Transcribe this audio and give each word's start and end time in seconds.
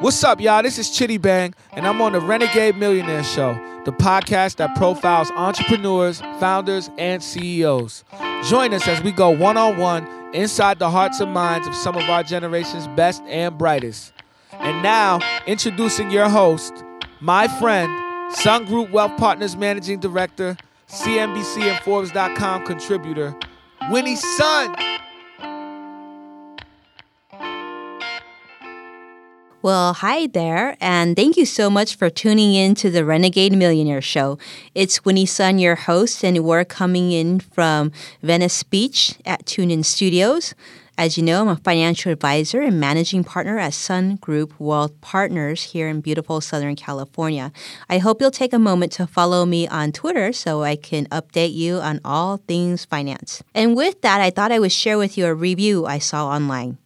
What's 0.00 0.22
up, 0.24 0.42
y'all? 0.42 0.62
This 0.62 0.78
is 0.78 0.90
Chitty 0.90 1.16
Bang, 1.16 1.54
and 1.72 1.86
I'm 1.86 2.02
on 2.02 2.12
the 2.12 2.20
Renegade 2.20 2.76
Millionaire 2.76 3.24
Show, 3.24 3.54
the 3.86 3.92
podcast 3.92 4.56
that 4.56 4.76
profiles 4.76 5.30
entrepreneurs, 5.30 6.20
founders, 6.38 6.90
and 6.98 7.22
CEOs. 7.22 8.04
Join 8.44 8.74
us 8.74 8.86
as 8.86 9.02
we 9.02 9.10
go 9.10 9.30
one 9.30 9.56
on 9.56 9.78
one 9.78 10.06
inside 10.34 10.78
the 10.78 10.90
hearts 10.90 11.20
and 11.20 11.32
minds 11.32 11.66
of 11.66 11.74
some 11.74 11.96
of 11.96 12.02
our 12.10 12.22
generation's 12.22 12.86
best 12.88 13.22
and 13.22 13.56
brightest. 13.56 14.12
And 14.52 14.82
now, 14.82 15.18
introducing 15.46 16.10
your 16.10 16.28
host, 16.28 16.84
my 17.20 17.48
friend, 17.48 17.90
Sun 18.34 18.66
Group 18.66 18.90
Wealth 18.90 19.16
Partners 19.16 19.56
Managing 19.56 19.98
Director, 19.98 20.58
CNBC 20.88 21.62
and 21.62 21.82
Forbes.com 21.84 22.66
contributor, 22.66 23.34
Winnie 23.90 24.16
Sun. 24.16 24.76
Well, 29.66 29.94
hi 29.94 30.28
there, 30.28 30.76
and 30.80 31.16
thank 31.16 31.36
you 31.36 31.44
so 31.44 31.68
much 31.68 31.96
for 31.96 32.08
tuning 32.08 32.54
in 32.54 32.76
to 32.76 32.88
the 32.88 33.04
Renegade 33.04 33.52
Millionaire 33.52 34.00
Show. 34.00 34.38
It's 34.76 35.04
Winnie 35.04 35.26
Sun, 35.26 35.58
your 35.58 35.74
host, 35.74 36.22
and 36.22 36.44
we're 36.44 36.64
coming 36.64 37.10
in 37.10 37.40
from 37.40 37.90
Venice 38.22 38.62
Beach 38.62 39.16
at 39.26 39.44
TuneIn 39.44 39.84
Studios. 39.84 40.54
As 40.96 41.18
you 41.18 41.24
know, 41.24 41.40
I'm 41.40 41.48
a 41.48 41.56
financial 41.56 42.12
advisor 42.12 42.60
and 42.60 42.78
managing 42.78 43.24
partner 43.24 43.58
at 43.58 43.74
Sun 43.74 44.18
Group 44.20 44.54
Wealth 44.60 45.00
Partners 45.00 45.64
here 45.64 45.88
in 45.88 46.00
beautiful 46.00 46.40
Southern 46.40 46.76
California. 46.76 47.50
I 47.90 47.98
hope 47.98 48.20
you'll 48.20 48.30
take 48.30 48.52
a 48.52 48.60
moment 48.60 48.92
to 48.92 49.06
follow 49.08 49.44
me 49.44 49.66
on 49.66 49.90
Twitter 49.90 50.32
so 50.32 50.62
I 50.62 50.76
can 50.76 51.06
update 51.06 51.54
you 51.54 51.78
on 51.78 52.00
all 52.04 52.36
things 52.36 52.84
finance. 52.84 53.42
And 53.52 53.74
with 53.74 54.00
that, 54.02 54.20
I 54.20 54.30
thought 54.30 54.52
I 54.52 54.60
would 54.60 54.70
share 54.70 54.96
with 54.96 55.18
you 55.18 55.26
a 55.26 55.34
review 55.34 55.86
I 55.86 55.98
saw 55.98 56.28
online. 56.28 56.78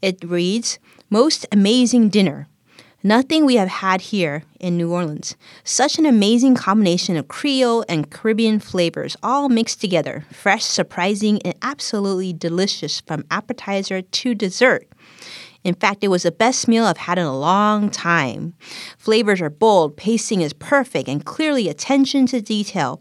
It 0.00 0.22
reads, 0.22 0.78
most 1.10 1.46
amazing 1.50 2.08
dinner. 2.10 2.48
Nothing 3.02 3.46
we 3.46 3.54
have 3.54 3.68
had 3.68 4.00
here 4.00 4.42
in 4.58 4.76
New 4.76 4.92
Orleans. 4.92 5.36
Such 5.62 5.98
an 5.98 6.04
amazing 6.04 6.56
combination 6.56 7.16
of 7.16 7.28
Creole 7.28 7.84
and 7.88 8.10
Caribbean 8.10 8.58
flavors, 8.58 9.16
all 9.22 9.48
mixed 9.48 9.80
together. 9.80 10.26
Fresh, 10.32 10.64
surprising, 10.64 11.40
and 11.42 11.54
absolutely 11.62 12.32
delicious 12.32 13.00
from 13.00 13.24
appetizer 13.30 14.02
to 14.02 14.34
dessert. 14.34 14.88
In 15.64 15.74
fact, 15.74 16.02
it 16.02 16.08
was 16.08 16.24
the 16.24 16.32
best 16.32 16.66
meal 16.66 16.84
I've 16.84 16.96
had 16.96 17.18
in 17.18 17.24
a 17.24 17.38
long 17.38 17.88
time. 17.88 18.54
Flavors 18.98 19.40
are 19.40 19.50
bold, 19.50 19.96
pacing 19.96 20.40
is 20.40 20.52
perfect, 20.52 21.08
and 21.08 21.24
clearly 21.24 21.68
attention 21.68 22.26
to 22.26 22.40
detail. 22.40 23.00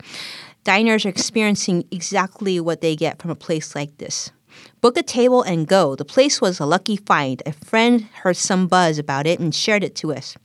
Diners 0.64 1.06
are 1.06 1.10
experiencing 1.10 1.86
exactly 1.92 2.60
what 2.60 2.82
they 2.82 2.96
get 2.96 3.22
from 3.22 3.32
a 3.32 3.36
place 3.36 3.74
like 3.74 3.98
this. 3.98 4.32
Book 4.82 4.98
a 4.98 5.04
table 5.04 5.42
and 5.42 5.68
go. 5.68 5.96
The 5.96 6.06
place 6.06 6.40
was 6.40 6.60
a 6.60 6.66
lucky 6.66 6.98
find. 6.98 7.42
A 7.46 7.52
friend 7.52 8.02
heard 8.22 8.38
some 8.38 8.68
buzz 8.68 9.00
about 9.00 9.28
it 9.28 9.40
and 9.40 9.54
shared 9.54 9.84
it 9.84 9.96
to 9.96 10.14
us. 10.14 10.38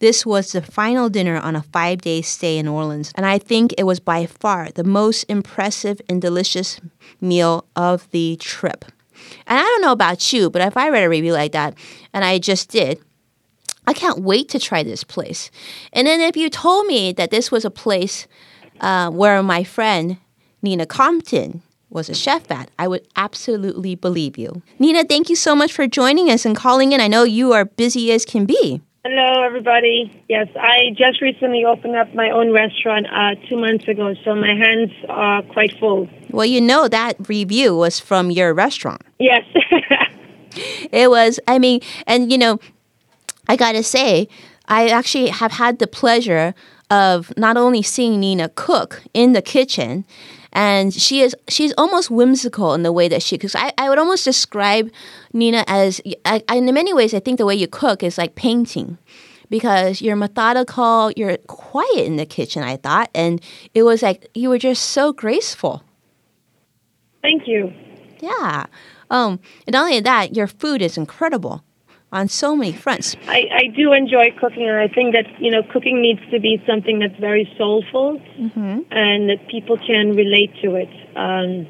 This 0.00 0.26
was 0.26 0.52
the 0.52 0.60
final 0.62 1.08
dinner 1.08 1.38
on 1.38 1.56
a 1.56 1.62
five 1.62 2.00
day 2.02 2.20
stay 2.20 2.58
in 2.58 2.68
Orleans, 2.68 3.12
and 3.14 3.24
I 3.24 3.38
think 3.38 3.74
it 3.78 3.84
was 3.84 4.00
by 4.00 4.26
far 4.26 4.70
the 4.70 4.84
most 4.84 5.24
impressive 5.24 6.00
and 6.08 6.20
delicious 6.20 6.80
meal 7.20 7.64
of 7.76 8.10
the 8.10 8.36
trip. 8.36 8.84
And 9.46 9.58
I 9.58 9.62
don't 9.62 9.82
know 9.82 9.92
about 9.92 10.32
you, 10.32 10.50
but 10.50 10.62
if 10.62 10.76
I 10.76 10.88
read 10.88 11.04
a 11.04 11.08
review 11.08 11.32
like 11.32 11.52
that, 11.52 11.74
and 12.12 12.24
I 12.24 12.38
just 12.38 12.70
did, 12.70 13.00
I 13.86 13.92
can't 13.92 14.20
wait 14.20 14.48
to 14.50 14.58
try 14.58 14.82
this 14.82 15.04
place. 15.04 15.50
And 15.92 16.06
then 16.06 16.20
if 16.20 16.36
you 16.36 16.50
told 16.50 16.86
me 16.86 17.12
that 17.12 17.30
this 17.30 17.50
was 17.50 17.64
a 17.64 17.70
place 17.70 18.26
uh, 18.80 19.10
where 19.10 19.42
my 19.42 19.62
friend 19.62 20.18
Nina 20.62 20.86
Compton 20.86 21.62
was 21.94 22.10
a 22.10 22.14
chef 22.14 22.50
at, 22.50 22.70
I 22.78 22.88
would 22.88 23.06
absolutely 23.16 23.94
believe 23.94 24.36
you. 24.36 24.62
Nina, 24.78 25.04
thank 25.04 25.30
you 25.30 25.36
so 25.36 25.54
much 25.54 25.72
for 25.72 25.86
joining 25.86 26.28
us 26.28 26.44
and 26.44 26.54
calling 26.54 26.92
in. 26.92 27.00
I 27.00 27.06
know 27.06 27.22
you 27.22 27.52
are 27.52 27.64
busy 27.64 28.12
as 28.12 28.24
can 28.24 28.44
be. 28.44 28.82
Hello, 29.04 29.44
everybody. 29.44 30.24
Yes, 30.28 30.48
I 30.58 30.94
just 30.96 31.20
recently 31.20 31.64
opened 31.64 31.94
up 31.94 32.12
my 32.14 32.30
own 32.30 32.52
restaurant 32.52 33.06
uh, 33.12 33.34
two 33.48 33.56
months 33.56 33.86
ago, 33.86 34.14
so 34.24 34.34
my 34.34 34.54
hands 34.54 34.90
are 35.08 35.42
quite 35.42 35.78
full. 35.78 36.08
Well, 36.30 36.46
you 36.46 36.60
know 36.60 36.88
that 36.88 37.28
review 37.28 37.76
was 37.76 38.00
from 38.00 38.30
your 38.30 38.52
restaurant. 38.54 39.02
Yes. 39.18 39.44
it 40.90 41.10
was, 41.10 41.38
I 41.46 41.58
mean, 41.58 41.80
and 42.06 42.32
you 42.32 42.38
know, 42.38 42.58
I 43.46 43.56
gotta 43.56 43.82
say, 43.82 44.26
I 44.66 44.88
actually 44.88 45.28
have 45.28 45.52
had 45.52 45.78
the 45.78 45.86
pleasure 45.86 46.54
of 46.90 47.32
not 47.36 47.56
only 47.56 47.82
seeing 47.82 48.20
Nina 48.20 48.48
cook 48.48 49.02
in 49.12 49.32
the 49.32 49.42
kitchen, 49.42 50.04
and 50.54 50.94
she 50.94 51.20
is 51.20 51.34
she's 51.48 51.72
almost 51.76 52.10
whimsical 52.10 52.74
in 52.74 52.82
the 52.82 52.92
way 52.92 53.08
that 53.08 53.22
she 53.22 53.36
cooks. 53.36 53.56
I, 53.56 53.72
I 53.76 53.88
would 53.88 53.98
almost 53.98 54.24
describe 54.24 54.90
Nina 55.32 55.64
as 55.66 56.00
I, 56.24 56.42
in 56.52 56.72
many 56.72 56.94
ways 56.94 57.12
I 57.12 57.20
think 57.20 57.38
the 57.38 57.46
way 57.46 57.54
you 57.54 57.66
cook 57.66 58.02
is 58.02 58.16
like 58.16 58.34
painting 58.34 58.98
because 59.50 60.00
you're 60.00 60.16
methodical, 60.16 61.12
you're 61.16 61.36
quiet 61.46 62.06
in 62.06 62.16
the 62.16 62.26
kitchen, 62.26 62.62
I 62.62 62.76
thought, 62.76 63.10
and 63.14 63.40
it 63.74 63.82
was 63.82 64.02
like 64.02 64.28
you 64.34 64.48
were 64.48 64.58
just 64.58 64.90
so 64.90 65.12
graceful. 65.12 65.82
Thank 67.20 67.46
you. 67.46 67.72
Yeah. 68.20 68.66
Um, 69.10 69.40
and 69.66 69.74
not 69.74 69.84
only 69.84 70.00
that, 70.00 70.34
your 70.34 70.46
food 70.46 70.80
is 70.80 70.96
incredible 70.96 71.62
on 72.14 72.28
so 72.28 72.56
many 72.56 72.72
fronts. 72.72 73.16
I, 73.26 73.48
I 73.52 73.66
do 73.76 73.92
enjoy 73.92 74.30
cooking, 74.40 74.68
and 74.68 74.78
I 74.78 74.88
think 74.88 75.14
that 75.14 75.26
you 75.40 75.50
know 75.50 75.62
cooking 75.62 76.00
needs 76.00 76.20
to 76.30 76.40
be 76.40 76.62
something 76.66 77.00
that's 77.00 77.18
very 77.20 77.52
soulful, 77.58 78.20
mm-hmm. 78.38 78.80
and 78.90 79.28
that 79.28 79.48
people 79.50 79.76
can 79.76 80.14
relate 80.16 80.52
to 80.62 80.76
it. 80.76 80.88
Um, 81.16 81.66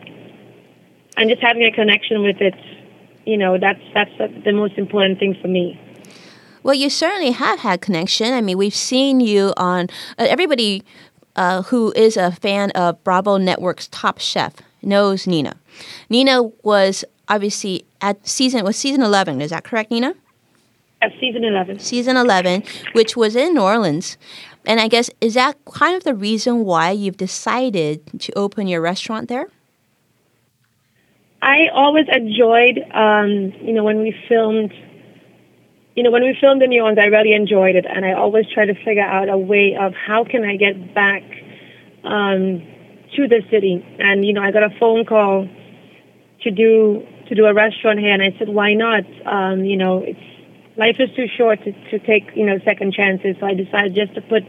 and 1.16 1.31
just 1.31 1.41
having 1.43 1.65
a 1.65 1.72
connection 1.72 2.22
with 2.22 2.41
it, 2.41 2.54
you 3.25 3.38
know, 3.38 3.59
that's 3.59 3.81
that's 3.94 4.12
the 4.19 4.53
most 4.53 4.77
important 4.77 5.19
thing 5.19 5.37
for 5.41 5.49
me. 5.49 5.81
Well, 6.62 6.75
you 6.75 6.91
certainly 6.91 7.33
have 7.33 7.60
had 7.60 7.81
connection. 7.81 8.33
I 8.33 8.41
mean, 8.41 8.59
we've 8.59 8.75
seen 8.75 9.21
you 9.21 9.53
on 9.56 9.88
uh, 10.19 10.27
everybody 10.28 10.84
uh, 11.37 11.62
who 11.62 11.93
is 11.97 12.16
a 12.16 12.33
fan 12.33 12.71
of 12.72 13.03
Bravo 13.03 13.38
Network's 13.38 13.88
Top 13.88 14.19
Chef 14.19 14.54
knows 14.83 15.27
Nina. 15.27 15.56
Nina 16.10 16.43
was 16.62 17.04
obviously 17.28 17.87
at 18.00 18.27
season 18.27 18.62
was 18.65 18.77
season 18.77 19.03
11 19.03 19.41
is 19.41 19.49
that 19.49 19.65
correct 19.65 19.91
nina 19.91 20.15
season 21.20 21.44
11. 21.44 21.78
Season 21.78 22.16
11, 22.16 22.62
which 22.92 23.16
was 23.16 23.37
in 23.37 23.54
New 23.54 23.62
Orleans. 23.62 24.16
And 24.66 24.81
I 24.81 24.88
guess, 24.88 25.10
is 25.20 25.34
that 25.34 25.56
kind 25.66 25.97
of 25.97 26.04
the 26.04 26.15
reason 26.15 26.65
why 26.65 26.91
you've 26.91 27.16
decided 27.16 28.20
to 28.20 28.32
open 28.34 28.66
your 28.66 28.81
restaurant 28.81 29.28
there? 29.28 29.48
I 31.42 31.69
always 31.75 32.06
enjoyed, 32.10 32.78
um, 32.92 33.53
you 33.60 33.75
know, 33.75 33.84
when 33.84 33.98
we 33.98 34.16
filmed, 34.28 34.72
you 35.94 36.03
know, 36.03 36.10
when 36.10 36.22
we 36.22 36.37
filmed 36.41 36.62
in 36.62 36.70
New 36.70 36.81
Orleans, 36.81 36.98
I 36.98 37.06
really 37.06 37.34
enjoyed 37.34 37.76
it. 37.76 37.84
And 37.84 38.04
I 38.04 38.15
always 38.15 38.47
try 38.53 38.65
to 38.65 38.75
figure 38.75 39.03
out 39.03 39.28
a 39.28 39.36
way 39.36 39.76
of 39.78 39.92
how 39.94 40.25
can 40.25 40.44
I 40.44 40.56
get 40.56 40.94
back 40.94 41.22
um, 42.03 42.62
to 43.16 43.28
the 43.28 43.42
city. 43.50 43.84
And, 43.98 44.25
you 44.25 44.32
know, 44.32 44.42
I 44.42 44.53
got 44.53 44.62
a 44.62 44.75
phone 44.81 45.04
call 45.04 45.47
to 46.42 46.50
do 46.50 47.06
to 47.28 47.34
do 47.34 47.47
a 47.47 47.54
restaurant 47.54 47.98
here, 47.98 48.12
and 48.12 48.22
I 48.22 48.36
said, 48.38 48.48
why 48.48 48.75
not? 48.75 49.04
Um, 49.25 49.65
you 49.65 49.76
know, 49.76 49.98
it's 49.98 50.21
life 50.77 50.97
is 50.99 51.11
too 51.15 51.27
short 51.37 51.62
to, 51.65 51.73
to 51.91 51.99
take, 52.01 52.31
you 52.35 52.47
know, 52.47 52.59
second 52.65 52.93
chances. 52.93 53.37
So 53.41 53.47
I 53.47 53.55
decided 53.55 53.95
just 53.95 54.15
to 54.15 54.21
put 54.23 54.43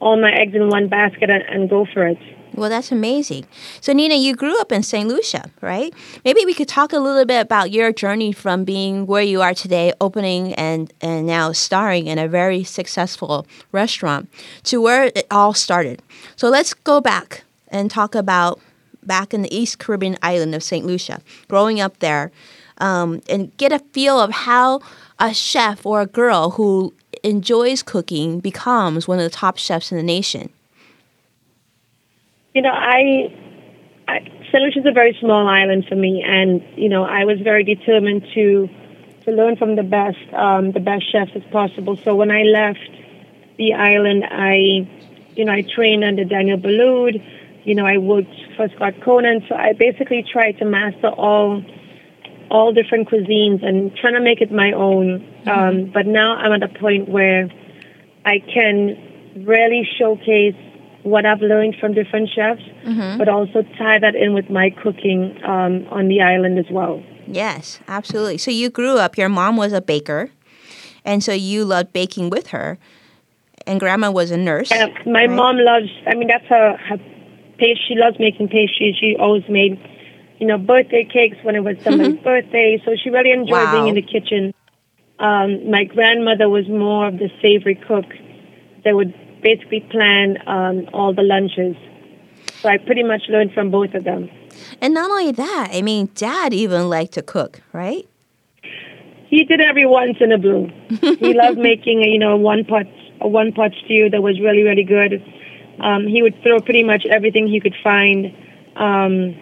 all 0.00 0.20
my 0.20 0.32
eggs 0.32 0.54
in 0.54 0.68
one 0.68 0.88
basket 0.88 1.30
and, 1.30 1.42
and 1.42 1.70
go 1.70 1.86
for 1.92 2.06
it. 2.06 2.18
Well, 2.54 2.70
that's 2.70 2.90
amazing. 2.90 3.46
So, 3.80 3.92
Nina, 3.92 4.16
you 4.16 4.34
grew 4.34 4.58
up 4.60 4.72
in 4.72 4.82
St. 4.82 5.06
Lucia, 5.08 5.50
right? 5.60 5.94
Maybe 6.24 6.44
we 6.44 6.54
could 6.54 6.66
talk 6.66 6.92
a 6.92 6.98
little 6.98 7.24
bit 7.24 7.40
about 7.40 7.70
your 7.70 7.92
journey 7.92 8.32
from 8.32 8.64
being 8.64 9.06
where 9.06 9.22
you 9.22 9.42
are 9.42 9.54
today, 9.54 9.92
opening 10.00 10.54
and, 10.54 10.92
and 11.00 11.26
now 11.26 11.52
starring 11.52 12.08
in 12.08 12.18
a 12.18 12.26
very 12.26 12.64
successful 12.64 13.46
restaurant, 13.70 14.28
to 14.64 14.80
where 14.80 15.04
it 15.04 15.26
all 15.30 15.54
started. 15.54 16.02
So, 16.34 16.48
let's 16.48 16.74
go 16.74 17.00
back 17.00 17.44
and 17.68 17.90
talk 17.90 18.16
about 18.16 18.60
back 19.04 19.32
in 19.32 19.42
the 19.42 19.56
East 19.56 19.78
Caribbean 19.78 20.16
island 20.20 20.54
of 20.54 20.62
St. 20.62 20.84
Lucia, 20.84 21.20
growing 21.46 21.80
up 21.80 21.98
there, 22.00 22.32
um, 22.78 23.20
and 23.28 23.56
get 23.56 23.72
a 23.72 23.78
feel 23.92 24.18
of 24.18 24.32
how 24.32 24.80
a 25.18 25.34
chef 25.34 25.84
or 25.84 26.00
a 26.00 26.06
girl 26.06 26.50
who 26.50 26.94
enjoys 27.22 27.82
cooking 27.82 28.40
becomes 28.40 29.08
one 29.08 29.18
of 29.18 29.24
the 29.24 29.30
top 29.30 29.58
chefs 29.58 29.90
in 29.90 29.98
the 29.98 30.04
nation? 30.04 30.50
You 32.54 32.62
know, 32.62 32.72
I, 32.72 33.32
I 34.08 34.18
St. 34.50 34.62
Lucia 34.62 34.80
is 34.80 34.86
a 34.86 34.92
very 34.92 35.16
small 35.20 35.46
island 35.46 35.86
for 35.88 35.94
me, 35.94 36.24
and 36.26 36.62
you 36.76 36.88
know, 36.88 37.04
I 37.04 37.24
was 37.24 37.40
very 37.40 37.64
determined 37.64 38.26
to 38.34 38.68
to 39.28 39.34
learn 39.34 39.56
from 39.56 39.76
the 39.76 39.82
best, 39.82 40.18
um, 40.32 40.72
the 40.72 40.80
best 40.80 41.10
chefs 41.12 41.32
as 41.34 41.42
possible. 41.52 41.96
So 41.96 42.14
when 42.14 42.30
I 42.30 42.42
left 42.42 42.90
the 43.58 43.74
island, 43.74 44.24
I, 44.24 44.88
you 45.36 45.44
know, 45.44 45.52
I 45.52 45.62
trained 45.62 46.02
under 46.02 46.24
Daniel 46.24 46.58
Boulud. 46.58 47.22
You 47.64 47.74
know, 47.74 47.84
I 47.84 47.98
worked 47.98 48.34
for 48.56 48.68
Scott 48.74 48.94
Conant. 49.02 49.44
So 49.48 49.54
I 49.54 49.74
basically 49.74 50.22
tried 50.22 50.52
to 50.58 50.64
master 50.64 51.08
all 51.08 51.62
all 52.50 52.72
different 52.72 53.08
cuisines 53.08 53.64
and 53.64 53.94
trying 53.96 54.14
to 54.14 54.20
make 54.20 54.40
it 54.40 54.50
my 54.50 54.72
own. 54.72 55.20
Mm-hmm. 55.20 55.48
Um, 55.48 55.90
but 55.92 56.06
now 56.06 56.36
I'm 56.36 56.52
at 56.52 56.62
a 56.62 56.78
point 56.78 57.08
where 57.08 57.50
I 58.24 58.38
can 58.52 59.44
really 59.46 59.88
showcase 59.98 60.56
what 61.02 61.24
I've 61.24 61.40
learned 61.40 61.76
from 61.80 61.94
different 61.94 62.28
chefs, 62.34 62.62
mm-hmm. 62.84 63.18
but 63.18 63.28
also 63.28 63.62
tie 63.78 63.98
that 63.98 64.14
in 64.14 64.34
with 64.34 64.50
my 64.50 64.70
cooking 64.70 65.38
um, 65.44 65.86
on 65.90 66.08
the 66.08 66.20
island 66.20 66.58
as 66.58 66.66
well. 66.70 67.02
Yes, 67.26 67.80
absolutely. 67.88 68.38
So 68.38 68.50
you 68.50 68.70
grew 68.70 68.98
up, 68.98 69.16
your 69.16 69.28
mom 69.28 69.56
was 69.56 69.72
a 69.72 69.80
baker, 69.80 70.30
and 71.04 71.22
so 71.22 71.32
you 71.32 71.64
loved 71.64 71.92
baking 71.92 72.30
with 72.30 72.48
her. 72.48 72.78
And 73.66 73.78
grandma 73.78 74.10
was 74.10 74.30
a 74.30 74.36
nurse. 74.36 74.72
Uh, 74.72 74.88
my 75.04 75.26
right? 75.26 75.30
mom 75.30 75.58
loves. 75.58 75.90
I 76.06 76.14
mean, 76.14 76.28
that's 76.28 76.46
her. 76.46 76.76
her 76.76 76.96
pastry. 77.58 77.84
She 77.88 77.94
loves 77.96 78.18
making 78.18 78.48
pastries. 78.48 78.96
She 78.98 79.16
always 79.18 79.42
made, 79.48 79.78
you 80.38 80.46
know, 80.46 80.58
birthday 80.58 81.04
cakes 81.04 81.36
when 81.42 81.56
it 81.56 81.64
was 81.64 81.76
somebody's 81.84 82.20
birthday. 82.22 82.80
So 82.84 82.94
she 83.02 83.10
really 83.10 83.32
enjoyed 83.32 83.66
Wow. 83.68 83.72
being 83.72 83.88
in 83.88 83.94
the 83.94 84.02
kitchen. 84.02 84.52
Um, 85.18 85.70
my 85.70 85.84
grandmother 85.84 86.48
was 86.48 86.68
more 86.68 87.08
of 87.08 87.18
the 87.18 87.28
savory 87.42 87.74
cook 87.74 88.06
that 88.84 88.94
would 88.94 89.12
basically 89.42 89.80
plan 89.90 90.38
um, 90.46 90.88
all 90.92 91.12
the 91.12 91.22
lunches. 91.22 91.76
So 92.62 92.68
I 92.68 92.78
pretty 92.78 93.02
much 93.02 93.22
learned 93.28 93.52
from 93.52 93.70
both 93.70 93.94
of 93.94 94.04
them. 94.04 94.30
And 94.80 94.94
not 94.94 95.10
only 95.10 95.32
that, 95.32 95.70
I 95.72 95.82
mean, 95.82 96.10
dad 96.14 96.52
even 96.52 96.88
liked 96.88 97.12
to 97.14 97.22
cook, 97.22 97.60
right? 97.72 98.08
He 99.28 99.44
did 99.44 99.60
every 99.60 99.86
once 99.86 100.16
in 100.20 100.32
a 100.32 100.38
blue. 100.38 100.70
he 101.18 101.34
loved 101.34 101.58
making, 101.58 102.02
a, 102.02 102.06
you 102.08 102.18
know, 102.18 102.36
one 102.36 102.64
pot 102.64 102.86
a 103.20 103.26
one 103.26 103.52
pot 103.52 103.72
stew 103.84 104.08
that 104.10 104.22
was 104.22 104.40
really 104.40 104.62
really 104.62 104.84
good. 104.84 105.22
Um, 105.80 106.06
he 106.06 106.22
would 106.22 106.34
throw 106.42 106.60
pretty 106.60 106.82
much 106.84 107.04
everything 107.06 107.46
he 107.46 107.60
could 107.60 107.74
find, 107.82 108.26
um, 108.76 109.36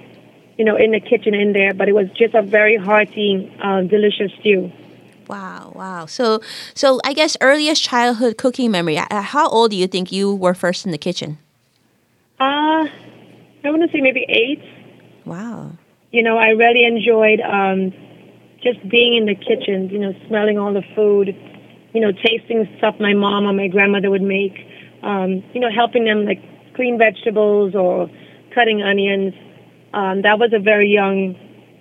you 0.57 0.65
know, 0.65 0.77
in 0.77 0.93
the 0.93 1.01
kitchen 1.01 1.35
in 1.35 1.53
there. 1.53 1.75
But 1.75 1.89
it 1.89 1.95
was 1.95 2.09
just 2.17 2.35
a 2.35 2.43
very 2.43 2.77
hearty, 2.77 3.53
uh, 3.63 3.83
delicious 3.83 4.33
stew. 4.41 4.73
Wow, 5.29 5.73
wow. 5.75 6.07
So, 6.07 6.41
so 6.75 7.01
I 7.05 7.13
guess 7.13 7.37
earliest 7.41 7.83
childhood 7.83 8.39
cooking 8.39 8.71
memory. 8.71 8.99
uh, 8.99 9.23
How 9.23 9.49
old 9.49 9.73
do 9.73 9.77
you 9.77 9.87
think 9.87 10.13
you 10.13 10.35
were 10.35 10.55
first 10.55 10.85
in 10.85 10.93
the 10.93 10.99
kitchen? 10.99 11.39
Uh, 12.39 12.87
I 13.65 13.71
want 13.71 13.83
to 13.83 13.89
say 13.93 14.01
maybe 14.01 14.25
eight. 14.29 14.63
Wow. 15.25 15.73
You 16.13 16.23
know, 16.23 16.39
I 16.39 16.51
really 16.51 16.85
enjoyed 16.85 17.41
um, 17.41 17.93
just 18.63 18.89
being 18.89 19.17
in 19.17 19.27
the 19.27 19.35
kitchen. 19.35 19.89
You 19.91 19.99
know, 19.99 20.15
smelling 20.29 20.59
all 20.59 20.73
the 20.73 20.85
food. 20.95 21.35
You 21.93 22.01
know, 22.01 22.13
tasting 22.13 22.69
stuff 22.79 22.97
my 23.01 23.15
mom 23.15 23.47
or 23.47 23.53
my 23.53 23.69
grandmother 23.69 24.11
would 24.11 24.23
make. 24.23 24.55
Um, 25.03 25.43
you 25.53 25.61
know, 25.61 25.71
helping 25.75 26.05
them 26.05 26.25
like 26.25 26.43
clean 26.75 26.99
vegetables 26.99 27.75
or 27.75 28.09
cutting 28.55 28.83
onions. 28.83 29.35
Um, 29.95 30.23
that 30.23 30.39
was 30.39 30.53
a 30.53 30.59
very 30.59 30.89
young, 30.89 31.37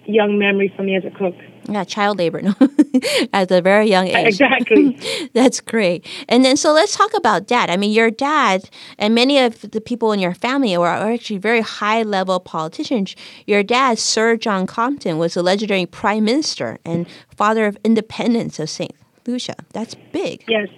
young 0.06 0.38
memory 0.38 0.74
for 0.76 0.84
me 0.84 0.96
as 0.96 1.04
a 1.06 1.12
cook. 1.12 1.36
Yeah, 1.68 1.84
child 1.84 2.20
labor 2.20 2.42
no? 2.42 2.54
at 3.34 3.50
a 3.52 3.62
very 3.62 3.90
young 3.90 4.08
age. 4.08 4.28
Exactly. 4.28 5.00
That's 5.34 5.60
great. 5.62 6.06
And 6.30 6.46
then, 6.46 6.58
so 6.58 6.74
let's 6.74 6.96
talk 6.96 7.14
about 7.16 7.48
dad. 7.48 7.70
I 7.70 7.78
mean, 7.78 7.92
your 7.92 8.12
dad 8.12 8.70
and 8.98 9.16
many 9.16 9.40
of 9.40 9.62
the 9.72 9.82
people 9.82 10.12
in 10.12 10.20
your 10.20 10.34
family 10.34 10.76
are 10.76 10.88
actually 10.88 11.40
very 11.40 11.62
high 11.62 12.04
level 12.04 12.40
politicians. 12.40 13.16
Your 13.48 13.64
dad, 13.64 13.98
Sir 13.98 14.38
John 14.38 14.68
Compton, 14.68 15.18
was 15.18 15.36
a 15.36 15.42
legendary 15.42 15.86
prime 15.86 16.26
minister 16.26 16.78
and 16.86 17.08
father 17.36 17.66
of 17.66 17.78
independence 17.84 18.60
of 18.60 18.70
St. 18.70 18.96
Lucia. 19.26 19.56
That's 19.74 19.96
big. 20.12 20.44
Yes. 20.48 20.70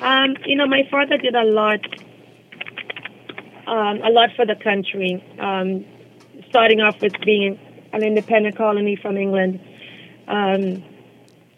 Um, 0.00 0.36
you 0.44 0.56
know, 0.56 0.66
my 0.66 0.86
father 0.90 1.16
did 1.16 1.34
a 1.34 1.44
lot, 1.44 1.80
um, 3.66 4.02
a 4.02 4.10
lot 4.10 4.30
for 4.36 4.44
the 4.44 4.56
country. 4.56 5.24
Um, 5.38 5.86
starting 6.54 6.80
off 6.80 7.00
with 7.00 7.20
being 7.24 7.58
an 7.92 8.04
independent 8.04 8.54
colony 8.54 8.94
from 8.94 9.16
England. 9.16 9.58
Um, 10.28 10.84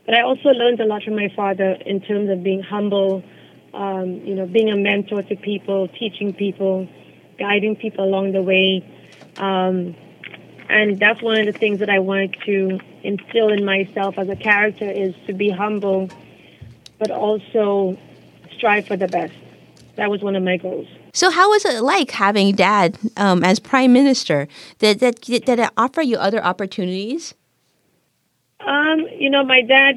but 0.07 0.15
I 0.15 0.23
also 0.23 0.49
learned 0.49 0.81
a 0.81 0.87
lot 0.87 1.03
from 1.03 1.17
my 1.17 1.31
father 1.37 1.73
in 1.85 2.01
terms 2.01 2.31
of 2.31 2.43
being 2.43 2.63
humble, 2.63 3.23
um, 3.75 4.23
you 4.25 4.35
know, 4.35 4.47
being 4.47 4.71
a 4.71 4.77
mentor 4.77 5.21
to 5.21 5.37
people, 5.37 5.89
teaching 5.89 6.33
people, 6.33 6.89
guiding 7.39 7.77
people 7.77 8.07
along 8.07 8.33
the 8.33 8.41
way. 8.41 8.83
Um, 9.37 9.95
and 10.71 10.99
that's 10.99 11.21
one 11.21 11.41
of 11.41 11.45
the 11.45 11.53
things 11.53 11.81
that 11.81 11.91
I 11.91 11.99
wanted 11.99 12.35
to 12.47 12.81
instill 13.03 13.51
in 13.51 13.67
myself 13.67 14.15
as 14.17 14.31
a 14.31 14.37
character 14.37 14.91
is 14.91 15.15
to 15.27 15.35
be 15.35 15.51
humble, 15.51 16.09
but 16.99 17.11
also 17.11 17.99
strive 18.57 18.87
for 18.87 18.97
the 18.97 19.09
best. 19.09 19.35
That 19.97 20.09
was 20.11 20.23
one 20.23 20.37
of 20.37 20.43
my 20.43 20.57
goals. 20.57 20.89
So, 21.17 21.31
how 21.31 21.49
was 21.49 21.65
it 21.65 21.81
like 21.81 22.11
having 22.11 22.55
dad 22.55 22.99
um, 23.17 23.43
as 23.43 23.59
prime 23.59 23.91
minister? 23.95 24.49
Did, 24.81 24.99
did, 24.99 25.19
did 25.23 25.49
it 25.49 25.71
offer 25.75 26.03
you 26.03 26.19
other 26.19 26.45
opportunities? 26.45 27.33
Um, 28.61 29.07
you 29.19 29.31
know, 29.31 29.43
my 29.43 29.63
dad, 29.63 29.97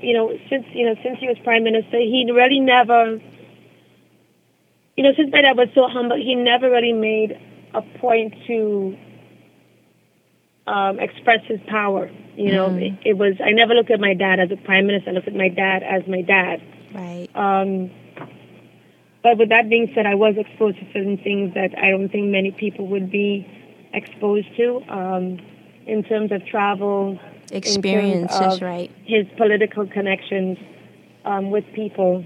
you 0.00 0.14
know, 0.14 0.32
since 0.48 0.64
you 0.72 0.86
know, 0.86 0.94
since 1.02 1.18
he 1.18 1.28
was 1.28 1.36
prime 1.44 1.64
minister, 1.64 1.98
he 1.98 2.26
really 2.32 2.60
never, 2.60 3.20
you 4.96 5.04
know, 5.04 5.12
since 5.18 5.30
my 5.30 5.42
dad 5.42 5.54
was 5.54 5.68
so 5.74 5.86
humble, 5.86 6.16
he 6.16 6.34
never 6.34 6.70
really 6.70 6.94
made 6.94 7.38
a 7.74 7.82
point 7.98 8.32
to 8.46 8.96
um, 10.66 10.98
express 10.98 11.44
his 11.44 11.60
power. 11.68 12.10
You 12.36 12.52
know, 12.52 12.74
it, 12.74 12.94
it 13.04 13.18
was 13.18 13.34
I 13.44 13.50
never 13.50 13.74
looked 13.74 13.90
at 13.90 14.00
my 14.00 14.14
dad 14.14 14.40
as 14.40 14.50
a 14.50 14.56
prime 14.56 14.86
minister. 14.86 15.10
I 15.10 15.12
looked 15.12 15.28
at 15.28 15.36
my 15.36 15.50
dad 15.50 15.82
as 15.82 16.06
my 16.08 16.22
dad. 16.22 16.62
Right. 16.94 17.28
Um, 17.34 17.90
but 19.28 19.38
with 19.38 19.48
that 19.50 19.68
being 19.68 19.90
said, 19.94 20.06
I 20.06 20.14
was 20.14 20.36
exposed 20.38 20.78
to 20.78 20.86
certain 20.86 21.18
things 21.18 21.52
that 21.52 21.76
I 21.76 21.90
don't 21.90 22.08
think 22.08 22.28
many 22.28 22.50
people 22.50 22.86
would 22.88 23.10
be 23.10 23.46
exposed 23.92 24.48
to 24.56 24.80
um, 24.88 25.38
in 25.86 26.02
terms 26.02 26.32
of 26.32 26.46
travel, 26.46 27.18
Experiences, 27.52 28.54
of 28.54 28.62
right. 28.62 28.90
his 29.04 29.26
political 29.36 29.86
connections 29.86 30.58
um, 31.24 31.50
with 31.50 31.64
people. 31.74 32.24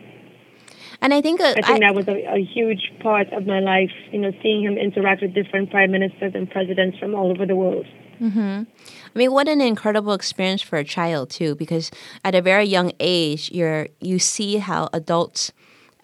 And 1.00 1.12
I 1.12 1.20
think, 1.20 1.40
uh, 1.40 1.54
I 1.56 1.62
think 1.62 1.80
that 1.80 1.94
was 1.94 2.06
a, 2.06 2.34
a 2.34 2.44
huge 2.44 2.92
part 3.00 3.32
of 3.32 3.46
my 3.46 3.58
life, 3.58 3.90
you 4.12 4.20
know, 4.20 4.30
seeing 4.40 4.62
him 4.62 4.78
interact 4.78 5.22
with 5.22 5.34
different 5.34 5.70
prime 5.70 5.90
ministers 5.90 6.32
and 6.34 6.48
presidents 6.48 6.98
from 6.98 7.14
all 7.14 7.30
over 7.30 7.46
the 7.46 7.56
world. 7.56 7.86
Mhm. 8.20 8.66
I 9.14 9.18
mean, 9.18 9.32
what 9.32 9.48
an 9.48 9.60
incredible 9.60 10.12
experience 10.12 10.62
for 10.62 10.76
a 10.76 10.84
child 10.84 11.30
too, 11.30 11.56
because 11.56 11.90
at 12.24 12.36
a 12.36 12.42
very 12.42 12.64
young 12.64 12.92
age, 13.00 13.50
you're 13.50 13.88
you 14.00 14.20
see 14.20 14.58
how 14.58 14.88
adults 14.92 15.52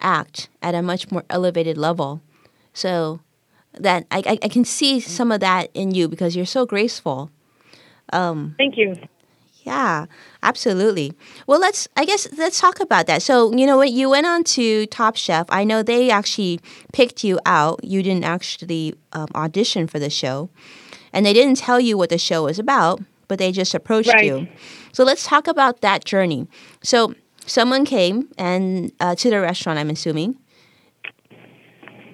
act 0.01 0.49
at 0.61 0.75
a 0.75 0.81
much 0.81 1.11
more 1.11 1.23
elevated 1.29 1.77
level. 1.77 2.21
So 2.73 3.19
that 3.73 4.05
I, 4.11 4.19
I, 4.25 4.39
I 4.43 4.47
can 4.47 4.65
see 4.65 4.99
some 4.99 5.31
of 5.31 5.39
that 5.41 5.69
in 5.73 5.91
you 5.93 6.07
because 6.07 6.35
you're 6.35 6.45
so 6.45 6.65
graceful. 6.65 7.29
Um, 8.11 8.55
Thank 8.57 8.77
you. 8.77 8.95
Yeah, 9.63 10.05
absolutely. 10.41 11.13
Well, 11.45 11.59
let's 11.59 11.87
I 11.95 12.05
guess 12.05 12.27
let's 12.37 12.59
talk 12.59 12.79
about 12.79 13.05
that. 13.07 13.21
So, 13.21 13.53
you 13.55 13.65
know, 13.65 13.77
when 13.77 13.93
you 13.93 14.09
went 14.09 14.25
on 14.25 14.43
to 14.55 14.85
Top 14.87 15.15
Chef, 15.15 15.45
I 15.49 15.63
know 15.63 15.83
they 15.83 16.09
actually 16.09 16.59
picked 16.93 17.23
you 17.23 17.39
out. 17.45 17.83
You 17.83 18.01
didn't 18.01 18.23
actually 18.23 18.95
um, 19.13 19.27
audition 19.35 19.87
for 19.87 19.99
the 19.99 20.09
show, 20.09 20.49
and 21.13 21.25
they 21.25 21.33
didn't 21.33 21.57
tell 21.57 21.79
you 21.79 21.97
what 21.97 22.09
the 22.09 22.17
show 22.17 22.43
was 22.45 22.57
about, 22.59 23.01
but 23.27 23.37
they 23.37 23.51
just 23.51 23.73
approached 23.75 24.13
Right. 24.13 24.23
you. 24.23 24.47
So, 24.93 25.03
let's 25.03 25.25
talk 25.25 25.47
about 25.47 25.81
that 25.81 26.05
journey. 26.05 26.47
So, 26.83 27.13
someone 27.49 27.85
came 27.85 28.29
and 28.37 28.91
uh, 28.99 29.15
to 29.15 29.29
the 29.29 29.39
restaurant. 29.39 29.79
I'm 29.79 29.89
assuming. 29.89 30.37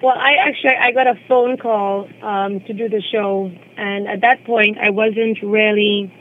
Well, 0.02 0.16
I 0.16 0.34
actually 0.34 0.76
I 0.80 0.92
got 0.92 1.06
a 1.06 1.14
phone 1.26 1.56
call 1.56 2.08
um, 2.22 2.60
to 2.60 2.72
do 2.72 2.88
the 2.88 3.02
show, 3.12 3.50
and 3.76 4.06
at 4.06 4.20
that 4.20 4.44
point 4.44 4.76
I 4.78 4.90
wasn't 4.90 5.38
really, 5.42 6.12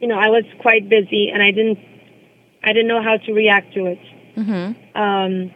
you 0.00 0.08
know, 0.08 0.18
I 0.18 0.28
was 0.28 0.44
quite 0.60 0.88
busy, 0.88 1.28
and 1.32 1.42
I 1.42 1.50
didn't, 1.50 1.78
I 2.64 2.72
didn't 2.72 2.88
know 2.88 3.02
how 3.02 3.18
to 3.18 3.32
react 3.32 3.74
to 3.74 3.86
it. 3.86 3.98
Mm-hmm. 4.36 4.98
Um, 4.98 5.54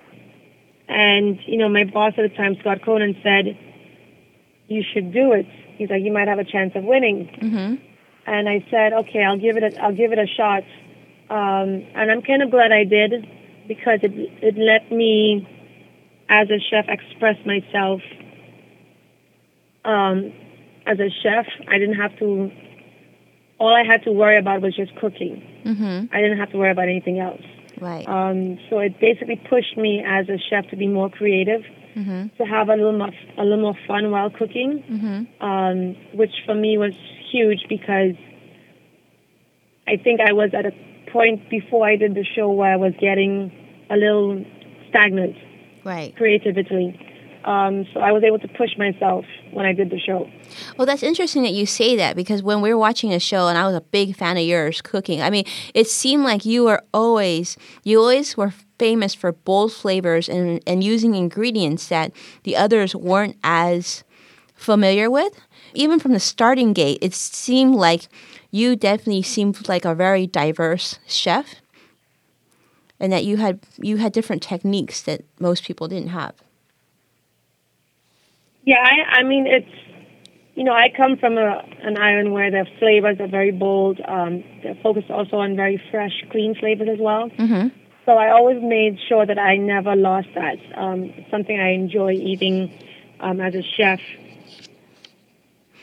and 0.88 1.38
you 1.46 1.56
know, 1.56 1.68
my 1.68 1.84
boss 1.84 2.12
at 2.18 2.30
the 2.30 2.36
time, 2.36 2.56
Scott 2.60 2.82
Conant, 2.84 3.16
said, 3.22 3.56
"You 4.68 4.82
should 4.92 5.12
do 5.12 5.32
it." 5.32 5.46
He's 5.76 5.88
like, 5.88 6.02
"You 6.02 6.12
might 6.12 6.28
have 6.28 6.38
a 6.38 6.44
chance 6.44 6.72
of 6.74 6.84
winning." 6.84 7.30
Mm-hmm. 7.40 7.74
And 8.26 8.48
I 8.48 8.64
said, 8.70 8.92
"Okay, 8.92 9.24
I'll 9.24 9.38
give 9.38 9.56
it. 9.56 9.62
A, 9.62 9.82
I'll 9.82 9.94
give 9.94 10.12
it 10.12 10.18
a 10.18 10.26
shot." 10.26 10.64
Um, 11.30 11.86
and 11.94 12.10
I'm 12.10 12.22
kind 12.22 12.42
of 12.42 12.50
glad 12.50 12.72
I 12.72 12.84
did 12.84 13.12
because 13.68 14.00
it 14.02 14.12
it 14.42 14.56
let 14.58 14.90
me, 14.90 15.46
as 16.28 16.48
a 16.50 16.58
chef, 16.58 16.86
express 16.88 17.36
myself. 17.46 18.00
Um, 19.84 20.32
as 20.86 20.98
a 20.98 21.08
chef, 21.22 21.46
I 21.68 21.78
didn't 21.78 21.96
have 21.96 22.18
to. 22.18 22.50
All 23.58 23.74
I 23.74 23.84
had 23.84 24.02
to 24.04 24.12
worry 24.12 24.38
about 24.38 24.60
was 24.62 24.74
just 24.74 24.94
cooking. 24.96 25.42
Mm-hmm. 25.64 26.14
I 26.14 26.20
didn't 26.20 26.38
have 26.38 26.50
to 26.52 26.58
worry 26.58 26.70
about 26.72 26.88
anything 26.88 27.20
else. 27.20 27.42
Right. 27.80 28.08
Um, 28.08 28.58
so 28.68 28.78
it 28.78 28.98
basically 29.00 29.36
pushed 29.36 29.76
me 29.76 30.02
as 30.04 30.28
a 30.28 30.38
chef 30.38 30.68
to 30.70 30.76
be 30.76 30.86
more 30.88 31.10
creative, 31.10 31.62
Mm-hmm. 31.96 32.36
to 32.38 32.44
have 32.44 32.68
a 32.68 32.74
little 32.76 32.96
more 32.96 33.10
a 33.36 33.42
little 33.44 33.60
more 33.60 33.76
fun 33.86 34.10
while 34.10 34.30
cooking, 34.30 34.82
Mm-hmm. 34.90 35.44
um, 35.44 35.96
which 36.14 36.32
for 36.46 36.54
me 36.54 36.78
was 36.78 36.92
huge 37.30 37.66
because 37.68 38.14
I 39.86 39.96
think 39.96 40.20
I 40.20 40.32
was 40.32 40.50
at 40.54 40.66
a 40.66 40.72
point 41.12 41.48
before 41.50 41.86
I 41.86 41.96
did 41.96 42.14
the 42.14 42.24
show 42.24 42.50
where 42.50 42.72
I 42.72 42.76
was 42.76 42.92
getting 43.00 43.52
a 43.90 43.96
little 43.96 44.44
stagnant 44.88 45.36
Right. 45.84 46.14
creatively. 46.16 46.98
Um, 47.44 47.86
so 47.94 48.00
I 48.00 48.12
was 48.12 48.22
able 48.22 48.38
to 48.40 48.48
push 48.48 48.76
myself 48.76 49.24
when 49.52 49.64
I 49.64 49.72
did 49.72 49.88
the 49.90 49.98
show. 49.98 50.28
Well, 50.76 50.84
that's 50.84 51.02
interesting 51.02 51.42
that 51.44 51.52
you 51.52 51.64
say 51.64 51.96
that 51.96 52.14
because 52.14 52.42
when 52.42 52.60
we 52.60 52.68
were 52.68 52.78
watching 52.78 53.14
a 53.14 53.18
show 53.18 53.48
and 53.48 53.56
I 53.56 53.64
was 53.66 53.74
a 53.74 53.80
big 53.80 54.14
fan 54.14 54.36
of 54.36 54.42
yours 54.42 54.82
cooking, 54.82 55.22
I 55.22 55.30
mean, 55.30 55.44
it 55.72 55.86
seemed 55.88 56.24
like 56.24 56.44
you 56.44 56.64
were 56.64 56.82
always, 56.92 57.56
you 57.82 57.98
always 57.98 58.36
were 58.36 58.52
famous 58.78 59.14
for 59.14 59.32
bold 59.32 59.72
flavors 59.72 60.28
and, 60.28 60.62
and 60.66 60.84
using 60.84 61.14
ingredients 61.14 61.88
that 61.88 62.12
the 62.42 62.56
others 62.56 62.94
weren't 62.94 63.36
as 63.42 64.04
familiar 64.54 65.10
with. 65.10 65.32
Even 65.72 65.98
from 65.98 66.12
the 66.12 66.20
starting 66.20 66.74
gate, 66.74 66.98
it 67.00 67.14
seemed 67.14 67.74
like 67.74 68.08
you 68.50 68.76
definitely 68.76 69.22
seemed 69.22 69.68
like 69.68 69.84
a 69.84 69.94
very 69.94 70.26
diverse 70.26 70.98
chef. 71.06 71.56
and 73.02 73.10
that 73.12 73.24
you 73.24 73.38
had 73.38 73.60
you 73.78 73.96
had 73.96 74.12
different 74.12 74.42
techniques 74.42 75.00
that 75.02 75.24
most 75.38 75.64
people 75.64 75.88
didn't 75.88 76.10
have. 76.10 76.34
Yeah, 78.64 78.76
I, 78.82 79.20
I 79.20 79.22
mean 79.22 79.46
it's 79.46 79.70
you 80.54 80.64
know 80.64 80.72
I 80.72 80.90
come 80.94 81.16
from 81.16 81.38
a, 81.38 81.64
an 81.82 81.96
island 81.96 82.32
where 82.32 82.50
the 82.50 82.66
flavors 82.78 83.18
are 83.18 83.26
very 83.26 83.52
bold. 83.52 84.00
Um, 84.06 84.44
they're 84.62 84.74
focused 84.82 85.10
also 85.10 85.36
on 85.38 85.56
very 85.56 85.82
fresh, 85.90 86.12
clean 86.30 86.54
flavors 86.54 86.88
as 86.88 86.98
well. 86.98 87.30
Mm-hmm. 87.30 87.68
So 88.04 88.18
I 88.18 88.30
always 88.30 88.62
made 88.62 88.98
sure 89.08 89.24
that 89.24 89.38
I 89.38 89.56
never 89.56 89.96
lost 89.96 90.28
that. 90.34 90.58
Um, 90.74 91.12
something 91.30 91.58
I 91.58 91.70
enjoy 91.70 92.12
eating 92.12 92.70
um, 93.20 93.40
as 93.40 93.54
a 93.54 93.62
chef. 93.62 94.00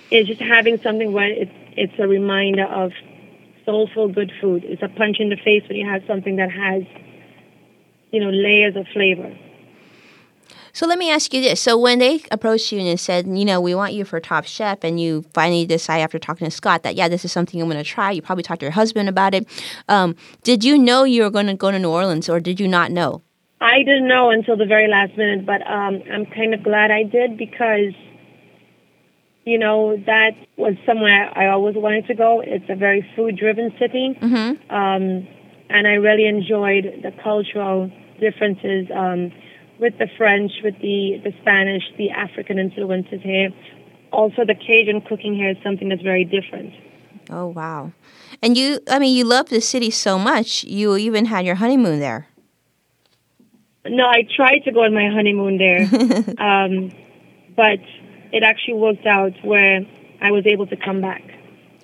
Is 0.10 0.28
just 0.28 0.40
having 0.40 0.78
something 0.80 1.12
where 1.12 1.28
it's 1.28 1.52
it's 1.77 1.93
a 2.00 2.07
reminder 2.07 2.65
of 2.65 2.91
soulful 3.65 4.07
good 4.07 4.31
food. 4.41 4.63
It's 4.65 4.81
a 4.81 4.89
punch 4.89 5.17
in 5.19 5.29
the 5.29 5.38
face 5.38 5.63
when 5.67 5.77
you 5.77 5.88
have 5.88 6.01
something 6.07 6.38
that 6.38 6.51
has, 6.51 6.84
you 8.12 8.19
know, 8.19 8.29
layers 8.29 8.75
of 8.75 8.86
flavor. 8.93 9.38
So 10.74 10.86
let 10.86 11.00
me 11.00 11.10
ask 11.10 11.34
you 11.34 11.41
this. 11.41 11.60
So 11.60 11.75
when 11.75 11.98
they 11.98 12.22
approached 12.29 12.72
you 12.72 12.79
and 12.79 13.00
said, 13.00 13.25
you 13.27 13.46
know, 13.46 13.60
we 13.60 13.74
want 13.74 13.93
you 13.93 14.05
for 14.05 14.19
top 14.19 14.46
chef, 14.46 14.84
and 14.84 15.01
you 15.01 15.25
finally 15.34 15.65
decide 15.65 16.01
after 16.01 16.19
talking 16.19 16.46
to 16.46 16.51
Scott 16.51 16.84
that, 16.84 16.93
yeah, 16.93 17.07
this 17.07 17.25
is 17.25 17.31
something 17.31 17.60
I'm 17.60 17.67
going 17.67 17.84
to 17.84 17.84
try, 17.84 18.12
you 18.12 18.22
probably 18.22 18.43
talked 18.43 18.60
to 18.60 18.65
your 18.65 18.72
husband 18.72 19.10
about 19.10 19.34
it. 19.34 19.48
Um, 19.89 20.15
did 20.43 20.63
you 20.63 20.77
know 20.77 21.03
you 21.03 21.24
were 21.24 21.31
going 21.31 21.48
to 21.48 21.55
go 21.55 21.72
to 21.72 21.79
New 21.79 21.89
Orleans 21.89 22.29
or 22.29 22.39
did 22.39 22.60
you 22.60 22.67
not 22.67 22.91
know? 22.91 23.24
I 23.60 23.79
didn't 23.79 24.07
know 24.07 24.29
until 24.29 24.55
the 24.55 24.67
very 24.67 24.88
last 24.88 25.17
minute, 25.17 25.48
but 25.48 25.65
um, 25.65 26.03
I'm 26.13 26.27
kind 26.27 26.53
of 26.53 26.62
glad 26.62 26.91
I 26.91 27.01
did 27.01 27.38
because, 27.38 27.93
you 29.48 29.58
know, 29.58 29.96
that 30.06 30.32
was 30.58 30.74
somewhere 30.86 31.32
I 31.34 31.48
always 31.48 31.75
wanted 31.77 32.06
to 32.08 32.16
go. 32.16 32.42
It's 32.46 32.66
a 32.68 32.75
very 32.75 33.10
food 33.16 33.38
driven 33.38 33.72
city. 33.80 34.18
Mm-hmm. 34.22 34.70
Um, 34.70 35.25
and 35.70 35.88
I 35.88 35.94
really 35.94 36.27
enjoyed 36.27 36.84
the 37.01 37.12
cultural 37.24 37.89
differences 38.20 38.88
um, 38.94 39.32
with 39.80 39.98
the 40.00 40.08
French, 40.18 40.51
with 40.66 40.75
the, 40.82 41.22
the 41.24 41.32
Spanish, 41.42 41.84
the 41.98 42.10
African 42.10 42.60
influences 42.60 43.22
here. 43.24 43.51
Also, 44.12 44.44
the 44.46 44.54
Cajun 44.56 45.00
cooking 45.08 45.34
here 45.34 45.51
is 45.51 45.58
something 45.63 45.88
that's 45.88 46.01
very 46.01 46.25
different. 46.25 46.74
Oh, 47.30 47.48
wow. 47.48 47.94
And 48.44 48.58
you, 48.58 48.82
I 48.89 49.00
mean, 49.00 49.16
you 49.16 49.24
love 49.24 49.48
the 49.48 49.62
city 49.62 49.92
so 49.92 50.20
much, 50.20 50.66
you 50.66 50.98
even 50.98 51.24
had 51.24 51.46
your 51.46 51.56
honeymoon 51.56 52.01
there. 52.01 52.27
No, 53.86 54.04
I 54.04 54.27
tried 54.36 54.60
to 54.66 54.74
go 54.74 54.84
on 54.84 54.94
my 54.94 55.08
honeymoon 55.10 55.58
there, 55.58 55.84
um, 56.38 56.92
but 57.56 57.80
it 58.31 58.43
actually 58.43 58.75
worked 58.75 59.05
out 59.05 59.34
where 59.43 59.81
I 60.22 60.31
was 60.31 60.46
able 60.46 60.67
to 60.67 60.75
come 60.75 61.01
back. 61.01 61.24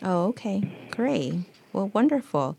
Oh, 0.01 0.27
okay. 0.27 0.61
Great. 0.91 1.35
Well, 1.71 1.89
wonderful. 1.93 2.57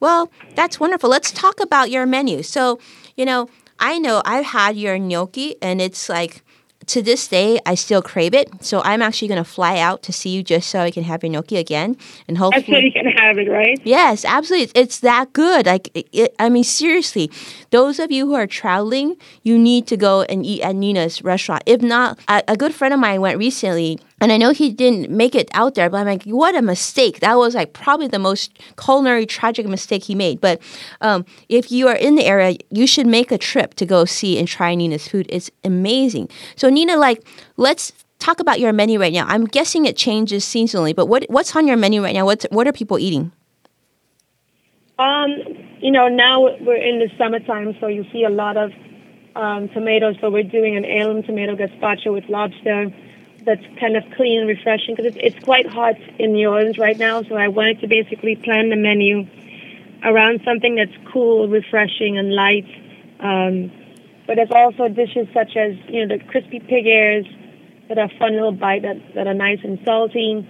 Well, 0.00 0.30
that's 0.54 0.78
wonderful. 0.78 1.08
Let's 1.08 1.30
talk 1.30 1.60
about 1.60 1.90
your 1.90 2.04
menu. 2.06 2.42
So, 2.42 2.78
you 3.16 3.24
know, 3.24 3.48
I 3.78 3.98
know 3.98 4.20
I've 4.24 4.44
had 4.46 4.76
your 4.76 4.98
gnocchi, 4.98 5.56
and 5.62 5.80
it's 5.80 6.08
like 6.08 6.42
to 6.90 7.02
this 7.02 7.28
day 7.28 7.60
I 7.64 7.74
still 7.74 8.02
crave 8.02 8.34
it. 8.34 8.48
So 8.64 8.82
I'm 8.84 9.02
actually 9.02 9.28
going 9.28 9.42
to 9.42 9.50
fly 9.50 9.78
out 9.78 10.02
to 10.02 10.12
see 10.12 10.30
you 10.30 10.42
just 10.42 10.68
so 10.70 10.80
I 10.80 10.90
can 10.90 11.04
have 11.04 11.22
your 11.22 11.32
gnocchi 11.32 11.56
again, 11.56 11.96
and 12.26 12.38
hopefully 12.38 12.62
That's 12.62 12.80
so 12.80 12.84
you 12.86 12.92
can 12.92 13.06
have 13.06 13.38
it, 13.38 13.48
right? 13.48 13.80
Yes, 13.84 14.24
absolutely. 14.24 14.64
It's, 14.64 14.72
it's 14.74 14.98
that 15.00 15.32
good. 15.32 15.66
Like, 15.66 15.90
it, 15.94 16.08
it, 16.12 16.34
I 16.38 16.48
mean, 16.48 16.64
seriously, 16.64 17.30
those 17.70 17.98
of 17.98 18.10
you 18.10 18.26
who 18.26 18.34
are 18.34 18.46
traveling, 18.46 19.16
you 19.42 19.58
need 19.58 19.86
to 19.86 19.96
go 19.96 20.22
and 20.22 20.44
eat 20.44 20.62
at 20.62 20.74
Nina's 20.74 21.22
restaurant. 21.22 21.62
If 21.66 21.80
not, 21.80 22.18
a, 22.28 22.42
a 22.48 22.56
good 22.56 22.74
friend 22.74 22.92
of 22.92 23.00
mine 23.00 23.20
went 23.20 23.38
recently 23.38 23.98
and 24.20 24.30
I 24.32 24.36
know 24.36 24.50
he 24.50 24.70
didn't 24.70 25.10
make 25.10 25.34
it 25.34 25.50
out 25.54 25.74
there, 25.74 25.88
but 25.88 25.98
I'm 25.98 26.06
like, 26.06 26.24
what 26.24 26.54
a 26.54 26.60
mistake. 26.60 27.20
That 27.20 27.38
was 27.38 27.54
like 27.54 27.72
probably 27.72 28.06
the 28.06 28.18
most 28.18 28.58
culinary 28.78 29.24
tragic 29.24 29.66
mistake 29.66 30.04
he 30.04 30.14
made. 30.14 30.40
But 30.40 30.60
um, 31.00 31.24
if 31.48 31.72
you 31.72 31.88
are 31.88 31.96
in 31.96 32.16
the 32.16 32.24
area, 32.24 32.58
you 32.70 32.86
should 32.86 33.06
make 33.06 33.32
a 33.32 33.38
trip 33.38 33.74
to 33.74 33.86
go 33.86 34.04
see 34.04 34.38
and 34.38 34.46
try 34.46 34.74
Nina's 34.74 35.08
food. 35.08 35.26
It's 35.30 35.50
amazing. 35.64 36.28
So, 36.54 36.68
Nina, 36.68 36.96
like, 36.96 37.26
let's 37.56 37.92
talk 38.18 38.40
about 38.40 38.60
your 38.60 38.74
menu 38.74 39.00
right 39.00 39.12
now. 39.12 39.26
I'm 39.26 39.46
guessing 39.46 39.86
it 39.86 39.96
changes 39.96 40.44
seasonally, 40.44 40.94
but 40.94 41.06
what 41.06 41.24
what's 41.30 41.56
on 41.56 41.66
your 41.66 41.78
menu 41.78 42.02
right 42.02 42.14
now? 42.14 42.26
What's, 42.26 42.44
what 42.50 42.68
are 42.68 42.72
people 42.72 42.98
eating? 42.98 43.32
Um, 44.98 45.30
you 45.80 45.90
know, 45.90 46.08
now 46.08 46.42
we're 46.42 46.76
in 46.76 46.98
the 46.98 47.08
summertime, 47.16 47.74
so 47.80 47.86
you 47.86 48.04
see 48.12 48.24
a 48.24 48.28
lot 48.28 48.58
of 48.58 48.70
um, 49.34 49.70
tomatoes. 49.70 50.16
So 50.20 50.28
we're 50.28 50.42
doing 50.42 50.76
an 50.76 50.84
heirloom 50.84 51.22
tomato 51.22 51.56
gazpacho 51.56 52.12
with 52.12 52.24
lobster 52.28 52.92
that's 53.50 53.80
kind 53.80 53.96
of 53.96 54.04
clean 54.16 54.40
and 54.40 54.48
refreshing 54.48 54.94
because 54.94 55.14
it's, 55.14 55.34
it's 55.34 55.44
quite 55.44 55.66
hot 55.66 55.96
in 56.18 56.32
New 56.32 56.48
Orleans 56.48 56.78
right 56.78 56.96
now. 56.96 57.22
So 57.22 57.34
I 57.34 57.48
wanted 57.48 57.80
to 57.80 57.88
basically 57.88 58.36
plan 58.36 58.70
the 58.70 58.76
menu 58.76 59.26
around 60.04 60.40
something 60.44 60.76
that's 60.76 60.96
cool, 61.12 61.48
refreshing, 61.48 62.16
and 62.16 62.32
light. 62.32 62.68
Um, 63.18 63.72
but 64.26 64.36
there's 64.36 64.52
also 64.52 64.88
dishes 64.88 65.26
such 65.34 65.56
as 65.56 65.74
you 65.88 66.06
know 66.06 66.16
the 66.16 66.24
crispy 66.24 66.60
pig 66.60 66.86
ears 66.86 67.26
that 67.88 67.98
are 67.98 68.08
fun 68.18 68.34
little 68.34 68.52
bite 68.52 68.82
that, 68.82 68.96
that 69.16 69.26
are 69.26 69.34
nice 69.34 69.58
and 69.64 69.80
salty. 69.84 70.46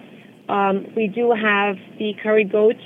Um, 0.48 0.86
we 0.94 1.06
do 1.06 1.32
have 1.32 1.76
the 1.98 2.14
curry 2.22 2.44
goat 2.44 2.76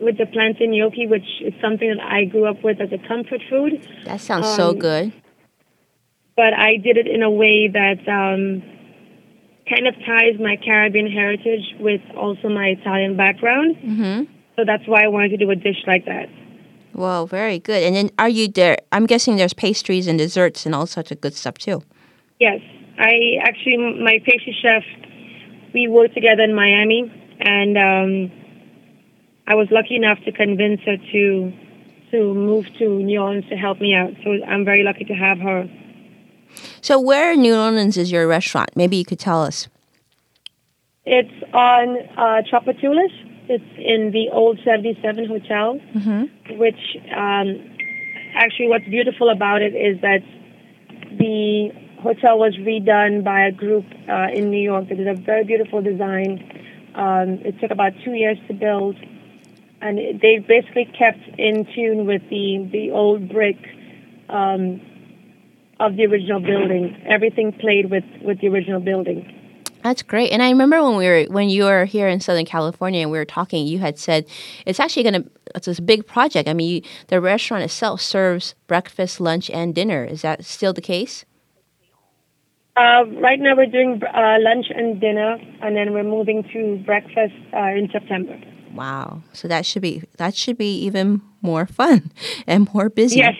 with 0.00 0.18
the 0.18 0.26
plantain 0.26 0.76
gnocchi, 0.76 1.06
which 1.06 1.26
is 1.40 1.54
something 1.60 1.88
that 1.88 2.04
I 2.04 2.24
grew 2.26 2.44
up 2.46 2.62
with 2.62 2.80
as 2.80 2.92
a 2.92 2.98
comfort 3.08 3.40
food. 3.48 3.86
That 4.04 4.20
sounds 4.20 4.46
um, 4.46 4.56
so 4.56 4.74
good. 4.74 5.12
But 6.36 6.52
I 6.52 6.76
did 6.76 6.98
it 6.98 7.06
in 7.08 7.22
a 7.22 7.30
way 7.30 7.68
that 7.68 8.06
um, 8.06 8.62
kind 9.68 9.86
of 9.86 9.94
ties 10.06 10.38
my 10.40 10.56
Caribbean 10.56 11.10
heritage 11.10 11.74
with 11.78 12.00
also 12.16 12.48
my 12.48 12.68
Italian 12.68 13.16
background. 13.16 13.76
Mm-hmm. 13.76 14.32
So 14.56 14.64
that's 14.64 14.86
why 14.86 15.04
I 15.04 15.08
wanted 15.08 15.30
to 15.30 15.36
do 15.36 15.50
a 15.50 15.56
dish 15.56 15.84
like 15.86 16.04
that. 16.06 16.28
Well, 16.94 17.26
very 17.26 17.58
good. 17.58 17.82
And 17.84 17.94
then 17.94 18.10
are 18.18 18.28
you 18.28 18.48
there? 18.48 18.78
I'm 18.90 19.06
guessing 19.06 19.36
there's 19.36 19.52
pastries 19.52 20.06
and 20.06 20.18
desserts 20.18 20.66
and 20.66 20.74
all 20.74 20.86
sorts 20.86 21.12
of 21.12 21.20
good 21.20 21.34
stuff 21.34 21.58
too. 21.58 21.82
Yes. 22.40 22.60
I 22.98 23.38
actually, 23.42 23.76
my 24.02 24.18
pastry 24.24 24.56
chef, 24.60 24.82
we 25.72 25.86
worked 25.86 26.14
together 26.14 26.42
in 26.42 26.54
Miami, 26.54 27.12
and 27.40 27.78
um, 27.78 28.32
I 29.46 29.54
was 29.54 29.68
lucky 29.70 29.94
enough 29.94 30.18
to 30.24 30.32
convince 30.32 30.80
her 30.82 30.96
to 30.96 31.52
to 32.10 32.34
move 32.34 32.66
to 32.78 33.02
New 33.02 33.20
Orleans 33.20 33.44
to 33.50 33.56
help 33.56 33.80
me 33.80 33.94
out. 33.94 34.10
So 34.24 34.30
I'm 34.46 34.64
very 34.64 34.82
lucky 34.82 35.04
to 35.04 35.14
have 35.14 35.38
her 35.38 35.68
so, 36.80 37.00
where 37.00 37.32
in 37.32 37.40
New 37.40 37.56
Orleans 37.56 37.96
is 37.96 38.10
your 38.10 38.26
restaurant? 38.26 38.70
Maybe 38.74 38.96
you 38.96 39.04
could 39.04 39.18
tell 39.18 39.42
us. 39.42 39.68
It's 41.04 41.42
on 41.52 41.96
uh. 42.16 42.42
It's 43.50 43.64
in 43.78 44.10
the 44.12 44.28
old 44.30 44.60
77 44.62 45.26
Hotel, 45.26 45.80
mm-hmm. 45.94 46.58
which 46.58 46.96
um, 47.16 47.76
actually 48.34 48.68
what's 48.68 48.84
beautiful 48.84 49.30
about 49.30 49.62
it 49.62 49.74
is 49.74 50.00
that 50.02 50.22
the 51.18 51.72
hotel 52.02 52.38
was 52.38 52.54
redone 52.56 53.24
by 53.24 53.46
a 53.46 53.52
group 53.52 53.86
uh, 54.08 54.28
in 54.32 54.50
New 54.50 54.60
York 54.60 54.88
that 54.88 54.96
did 54.96 55.08
a 55.08 55.14
very 55.14 55.44
beautiful 55.44 55.80
design. 55.80 56.44
Um, 56.94 57.40
it 57.44 57.58
took 57.60 57.70
about 57.70 57.92
two 58.04 58.12
years 58.12 58.38
to 58.48 58.54
build, 58.54 58.96
and 59.80 59.98
it, 59.98 60.20
they 60.20 60.38
basically 60.38 60.84
kept 60.86 61.20
in 61.38 61.64
tune 61.74 62.06
with 62.06 62.22
the, 62.28 62.68
the 62.70 62.90
old 62.90 63.28
brick 63.28 63.56
um, 64.28 64.80
of 65.80 65.96
the 65.96 66.06
original 66.06 66.40
building. 66.40 67.00
Everything 67.06 67.52
played 67.52 67.90
with, 67.90 68.04
with 68.22 68.40
the 68.40 68.48
original 68.48 68.80
building. 68.80 69.34
That's 69.82 70.02
great. 70.02 70.32
And 70.32 70.42
I 70.42 70.50
remember 70.50 70.82
when 70.82 70.96
we 70.96 71.06
were 71.06 71.24
when 71.30 71.48
you 71.48 71.64
were 71.64 71.84
here 71.84 72.08
in 72.08 72.20
Southern 72.20 72.44
California 72.44 73.00
and 73.00 73.10
we 73.10 73.18
were 73.18 73.24
talking, 73.24 73.66
you 73.66 73.78
had 73.78 73.98
said 73.98 74.26
it's 74.66 74.80
actually 74.80 75.04
going 75.04 75.22
to 75.22 75.30
it's 75.54 75.66
this 75.66 75.80
big 75.80 76.06
project. 76.06 76.48
I 76.48 76.52
mean, 76.52 76.68
you, 76.68 76.82
the 77.06 77.20
restaurant 77.20 77.62
itself 77.62 78.00
serves 78.00 78.54
breakfast, 78.66 79.20
lunch, 79.20 79.50
and 79.50 79.74
dinner. 79.74 80.04
Is 80.04 80.22
that 80.22 80.44
still 80.44 80.72
the 80.72 80.80
case? 80.80 81.24
Uh, 82.76 83.04
right 83.20 83.40
now, 83.40 83.56
we're 83.56 83.66
doing 83.66 84.00
uh, 84.14 84.36
lunch 84.40 84.66
and 84.70 85.00
dinner, 85.00 85.36
and 85.62 85.74
then 85.76 85.92
we're 85.92 86.04
moving 86.04 86.44
to 86.52 86.76
breakfast 86.84 87.34
uh, 87.52 87.70
in 87.70 87.88
September. 87.90 88.38
Wow! 88.72 89.22
So 89.32 89.48
that 89.48 89.66
should 89.66 89.82
be 89.82 90.02
that 90.18 90.36
should 90.36 90.58
be 90.58 90.78
even 90.84 91.22
more 91.40 91.66
fun 91.66 92.12
and 92.46 92.72
more 92.72 92.88
busy. 92.88 93.18
Yes, 93.18 93.34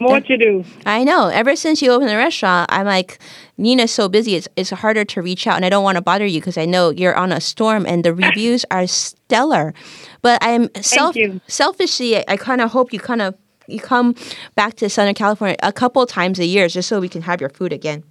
more 0.00 0.20
to 0.20 0.36
do. 0.36 0.64
I 0.86 1.04
know. 1.04 1.28
Ever 1.28 1.56
since 1.56 1.82
you 1.82 1.90
opened 1.90 2.10
the 2.10 2.16
restaurant, 2.16 2.70
I'm 2.72 2.86
like, 2.86 3.18
Nina's 3.56 3.90
so 3.92 4.08
busy. 4.08 4.34
It's 4.36 4.48
it's 4.56 4.70
harder 4.70 5.04
to 5.04 5.22
reach 5.22 5.46
out, 5.46 5.56
and 5.56 5.64
I 5.64 5.68
don't 5.68 5.84
want 5.84 5.96
to 5.96 6.02
bother 6.02 6.26
you 6.26 6.40
because 6.40 6.58
I 6.58 6.64
know 6.64 6.90
you're 6.90 7.16
on 7.16 7.32
a 7.32 7.40
storm, 7.40 7.86
and 7.86 8.04
the 8.04 8.14
reviews 8.14 8.64
are 8.70 8.86
stellar. 8.86 9.74
But 10.22 10.38
I'm 10.42 10.70
self 10.80 11.16
selfishly, 11.46 12.16
I, 12.16 12.24
I 12.28 12.36
kind 12.36 12.60
of 12.60 12.70
hope 12.70 12.92
you 12.92 13.00
kind 13.00 13.22
of 13.22 13.34
you 13.68 13.80
come 13.80 14.14
back 14.54 14.74
to 14.76 14.88
Southern 14.88 15.14
California 15.14 15.56
a 15.62 15.72
couple 15.72 16.04
times 16.06 16.38
a 16.38 16.46
year 16.46 16.68
just 16.68 16.88
so 16.88 17.00
we 17.00 17.08
can 17.08 17.22
have 17.22 17.40
your 17.40 17.50
food 17.50 17.72
again. 17.72 18.02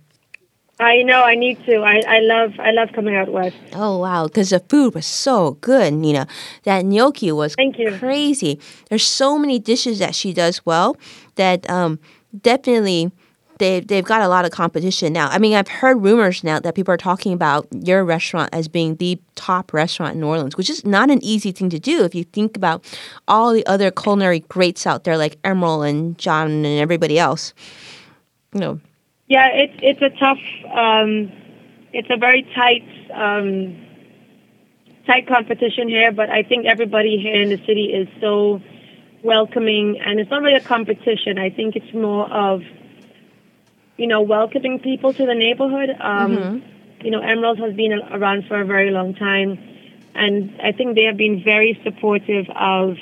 I 0.79 1.01
know. 1.01 1.23
I 1.23 1.35
need 1.35 1.63
to. 1.65 1.77
I, 1.77 2.01
I 2.07 2.19
love. 2.19 2.53
I 2.59 2.71
love 2.71 2.89
coming 2.93 3.15
out 3.15 3.31
west. 3.31 3.55
Oh 3.73 3.97
wow! 3.97 4.27
Because 4.27 4.51
the 4.51 4.59
food 4.59 4.93
was 4.93 5.07
so 5.07 5.57
good, 5.61 5.93
Nina. 5.93 6.27
That 6.63 6.85
gnocchi 6.85 7.31
was 7.31 7.55
Thank 7.55 7.79
you. 7.79 7.97
crazy. 7.97 8.59
There's 8.89 9.05
so 9.05 9.39
many 9.39 9.57
dishes 9.57 9.97
that 9.99 10.13
she 10.13 10.33
does 10.33 10.65
well 10.65 10.95
that 11.35 11.67
um, 11.69 11.99
definitely 12.39 13.11
they 13.57 13.79
they've 13.79 14.05
got 14.05 14.21
a 14.21 14.27
lot 14.27 14.45
of 14.45 14.51
competition 14.51 15.13
now. 15.13 15.29
I 15.29 15.39
mean, 15.39 15.55
I've 15.55 15.67
heard 15.67 16.03
rumors 16.03 16.43
now 16.43 16.59
that 16.59 16.75
people 16.75 16.93
are 16.93 16.97
talking 16.97 17.33
about 17.33 17.67
your 17.71 18.05
restaurant 18.05 18.49
as 18.53 18.67
being 18.67 18.97
the 18.97 19.19
top 19.33 19.73
restaurant 19.73 20.13
in 20.13 20.21
New 20.21 20.27
Orleans, 20.27 20.57
which 20.57 20.69
is 20.69 20.85
not 20.85 21.09
an 21.09 21.23
easy 21.23 21.51
thing 21.51 21.71
to 21.71 21.79
do 21.79 22.03
if 22.03 22.13
you 22.13 22.23
think 22.23 22.55
about 22.55 22.85
all 23.27 23.51
the 23.51 23.65
other 23.65 23.89
culinary 23.89 24.41
greats 24.41 24.85
out 24.85 25.05
there 25.05 25.17
like 25.17 25.41
Emeril 25.41 25.89
and 25.89 26.17
John 26.19 26.51
and 26.51 26.65
everybody 26.79 27.17
else. 27.17 27.53
You 28.53 28.59
know. 28.59 28.79
Yeah, 29.27 29.49
it's 29.53 29.77
it's 29.81 30.01
a 30.01 30.09
tough. 30.17 30.39
Um, 30.73 31.31
it's 31.93 32.09
a 32.09 32.17
very 32.17 32.43
tight. 32.55 32.87
Um, 33.13 33.83
tight 35.07 35.25
competition 35.25 35.87
here, 35.87 36.11
but 36.11 36.29
I 36.29 36.43
think 36.43 36.65
everybody 36.65 37.17
here 37.17 37.41
in 37.41 37.47
the 37.47 37.57
city 37.65 37.93
is 37.93 38.09
so 38.19 38.61
welcoming, 39.23 39.97
and 39.99 40.19
it's 40.19 40.29
not 40.29 40.41
really 40.41 40.57
a 40.57 40.59
competition. 40.59 41.39
I 41.39 41.49
think 41.49 41.77
it's 41.77 41.93
more 41.93 42.29
of, 42.29 42.61
you 43.95 44.05
know, 44.05 44.21
welcoming 44.21 44.79
people 44.79 45.13
to 45.13 45.25
the 45.25 45.33
neighborhood. 45.33 45.89
Um, 45.99 46.37
mm-hmm. 46.37 47.05
You 47.05 47.11
know, 47.11 47.21
Emeril 47.21 47.57
has 47.57 47.73
been 47.73 47.93
around 47.93 48.47
for 48.47 48.59
a 48.59 48.65
very 48.65 48.91
long 48.91 49.15
time, 49.15 49.57
and 50.13 50.59
I 50.61 50.73
think 50.73 50.95
they 50.95 51.03
have 51.03 51.15
been 51.17 51.41
very 51.41 51.79
supportive 51.85 52.45
of, 52.49 52.97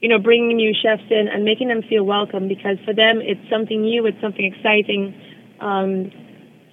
you 0.00 0.08
know, 0.08 0.18
bringing 0.18 0.56
new 0.56 0.74
chefs 0.74 1.02
in 1.10 1.28
and 1.28 1.44
making 1.44 1.68
them 1.68 1.82
feel 1.82 2.04
welcome 2.04 2.48
because 2.48 2.78
for 2.84 2.94
them 2.94 3.20
it's 3.20 3.40
something 3.50 3.82
new, 3.82 4.06
it's 4.06 4.20
something 4.20 4.44
exciting. 4.44 5.14
Um, 5.60 6.10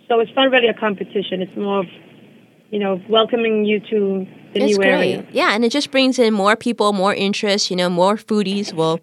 so 0.07 0.19
it's 0.19 0.31
not 0.35 0.49
really 0.51 0.69
a 0.69 0.73
competition. 0.73 1.41
It's 1.41 1.55
more 1.57 1.81
of 1.81 1.87
you 2.69 2.79
know, 2.79 3.01
welcoming 3.09 3.65
you 3.65 3.79
to 3.79 4.27
the 4.53 4.61
it's 4.61 4.71
new 4.71 4.77
great. 4.77 4.89
area. 4.89 5.27
Yeah, 5.31 5.53
and 5.53 5.63
it 5.63 5.71
just 5.71 5.91
brings 5.91 6.19
in 6.19 6.33
more 6.33 6.55
people, 6.55 6.93
more 6.93 7.13
interest. 7.13 7.69
You 7.69 7.77
know, 7.77 7.89
more 7.89 8.15
foodies 8.15 8.73
will 8.73 8.99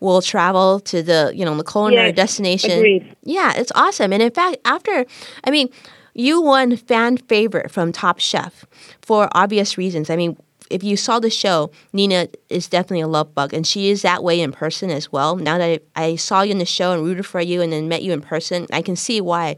will 0.00 0.20
travel 0.20 0.80
to 0.80 1.02
the 1.02 1.32
you 1.34 1.44
know 1.44 1.56
the 1.56 1.64
culinary 1.64 2.08
yes, 2.08 2.16
destination. 2.16 2.72
Agreed. 2.72 3.16
Yeah, 3.22 3.52
it's 3.56 3.72
awesome. 3.74 4.12
And 4.12 4.22
in 4.22 4.30
fact, 4.30 4.58
after 4.64 5.06
I 5.44 5.50
mean, 5.50 5.68
you 6.14 6.40
won 6.40 6.76
fan 6.76 7.16
favorite 7.16 7.70
from 7.70 7.92
Top 7.92 8.18
Chef 8.18 8.66
for 9.02 9.28
obvious 9.32 9.78
reasons. 9.78 10.10
I 10.10 10.16
mean. 10.16 10.36
If 10.70 10.82
you 10.82 10.96
saw 10.96 11.20
the 11.20 11.30
show, 11.30 11.70
Nina 11.92 12.28
is 12.48 12.68
definitely 12.68 13.00
a 13.00 13.08
love 13.08 13.34
bug, 13.34 13.54
and 13.54 13.66
she 13.66 13.90
is 13.90 14.02
that 14.02 14.24
way 14.24 14.40
in 14.40 14.52
person 14.52 14.90
as 14.90 15.12
well. 15.12 15.36
Now 15.36 15.58
that 15.58 15.82
I, 15.94 16.04
I 16.04 16.16
saw 16.16 16.42
you 16.42 16.52
in 16.52 16.58
the 16.58 16.64
show 16.64 16.92
and 16.92 17.04
rooted 17.04 17.26
for 17.26 17.40
you, 17.40 17.62
and 17.62 17.72
then 17.72 17.88
met 17.88 18.02
you 18.02 18.12
in 18.12 18.20
person, 18.20 18.66
I 18.72 18.82
can 18.82 18.96
see 18.96 19.20
why 19.20 19.56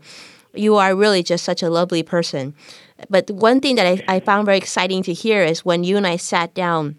you 0.55 0.77
are 0.77 0.95
really 0.95 1.23
just 1.23 1.45
such 1.45 1.63
a 1.63 1.71
lovely 1.71 2.03
person. 2.03 2.55
But 3.09 3.31
one 3.31 3.61
thing 3.61 3.77
that 3.77 3.87
I, 3.87 4.17
I 4.17 4.21
found 4.21 4.47
very 4.47 4.59
exciting 4.59 5.03
to 5.05 5.13
hear 5.13 5.43
is 5.43 5.65
when 5.65 5.85
you 5.85 5.97
and 5.97 6.07
I 6.07 6.17
sat 6.17 6.55
down 6.55 6.97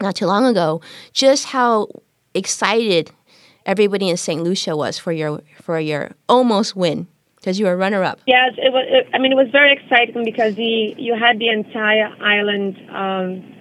not 0.00 0.16
too 0.16 0.26
long 0.26 0.44
ago, 0.44 0.80
just 1.12 1.46
how 1.46 1.88
excited 2.34 3.12
everybody 3.64 4.08
in 4.08 4.16
St. 4.16 4.42
Lucia 4.42 4.76
was 4.76 4.98
for 4.98 5.12
your 5.12 5.40
for 5.62 5.78
your 5.78 6.10
almost 6.28 6.74
win 6.74 7.06
because 7.44 7.60
you 7.60 7.66
were 7.66 7.76
runner 7.76 8.02
up. 8.02 8.20
Yes, 8.26 8.52
it 8.56 8.72
was. 8.72 8.86
It, 8.88 9.08
I 9.12 9.18
mean, 9.18 9.30
it 9.30 9.36
was 9.36 9.48
very 9.52 9.72
exciting 9.72 10.24
because 10.24 10.54
the 10.54 10.94
you 10.96 11.14
had 11.14 11.38
the 11.38 11.48
entire 11.50 12.08
island 12.22 12.76
um, 12.88 13.54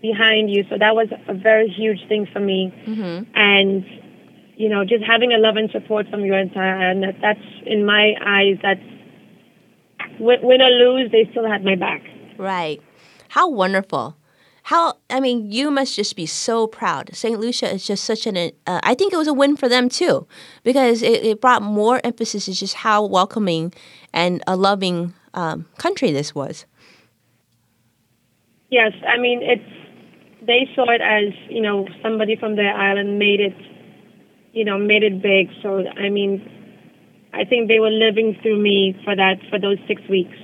behind 0.00 0.50
you, 0.50 0.64
so 0.70 0.78
that 0.78 0.94
was 0.94 1.08
a 1.28 1.34
very 1.34 1.68
huge 1.68 2.00
thing 2.08 2.26
for 2.32 2.40
me. 2.40 2.72
Mm-hmm. 2.86 3.30
And 3.34 3.84
you 4.56 4.68
know, 4.70 4.84
just 4.84 5.04
having 5.04 5.32
a 5.32 5.38
love 5.38 5.56
and 5.56 5.70
support 5.70 6.08
from 6.08 6.24
your 6.24 6.38
entire 6.38 6.74
island, 6.74 7.02
that, 7.04 7.20
that's 7.20 7.46
in 7.66 7.84
my 7.84 8.14
eyes, 8.24 8.56
that's 8.62 8.80
win, 10.18 10.40
win 10.42 10.62
or 10.62 10.70
lose, 10.70 11.12
they 11.12 11.28
still 11.30 11.46
had 11.48 11.62
my 11.64 11.76
back. 11.76 12.02
Right. 12.38 12.80
How 13.28 13.48
wonderful. 13.50 14.16
How 14.68 14.98
I 15.08 15.18
mean, 15.20 15.50
you 15.50 15.70
must 15.70 15.96
just 15.96 16.14
be 16.14 16.26
so 16.26 16.66
proud. 16.66 17.08
St. 17.14 17.40
Lucia 17.40 17.72
is 17.72 17.86
just 17.86 18.04
such 18.04 18.26
an. 18.26 18.36
Uh, 18.36 18.80
I 18.82 18.94
think 18.94 19.14
it 19.14 19.16
was 19.16 19.26
a 19.26 19.32
win 19.32 19.56
for 19.56 19.66
them 19.66 19.88
too, 19.88 20.26
because 20.62 21.00
it, 21.02 21.24
it 21.24 21.40
brought 21.40 21.62
more 21.62 22.02
emphasis 22.04 22.44
to 22.44 22.52
just 22.52 22.74
how 22.74 23.02
welcoming 23.02 23.72
and 24.12 24.42
a 24.46 24.56
loving 24.56 25.14
um, 25.32 25.64
country 25.78 26.12
this 26.12 26.34
was. 26.34 26.66
Yes, 28.68 28.92
I 29.08 29.16
mean 29.16 29.40
it's. 29.40 29.64
They 30.46 30.68
saw 30.74 30.84
it 30.90 31.00
as 31.00 31.32
you 31.48 31.62
know 31.62 31.88
somebody 32.02 32.36
from 32.36 32.56
their 32.56 32.74
island 32.74 33.18
made 33.18 33.40
it, 33.40 33.56
you 34.52 34.66
know, 34.66 34.76
made 34.76 35.02
it 35.02 35.22
big. 35.22 35.48
So 35.62 35.88
I 35.96 36.10
mean, 36.10 36.44
I 37.32 37.46
think 37.46 37.68
they 37.68 37.80
were 37.80 37.88
living 37.88 38.36
through 38.42 38.60
me 38.60 39.00
for 39.02 39.16
that 39.16 39.36
for 39.48 39.58
those 39.58 39.78
six 39.88 40.02
weeks. 40.10 40.36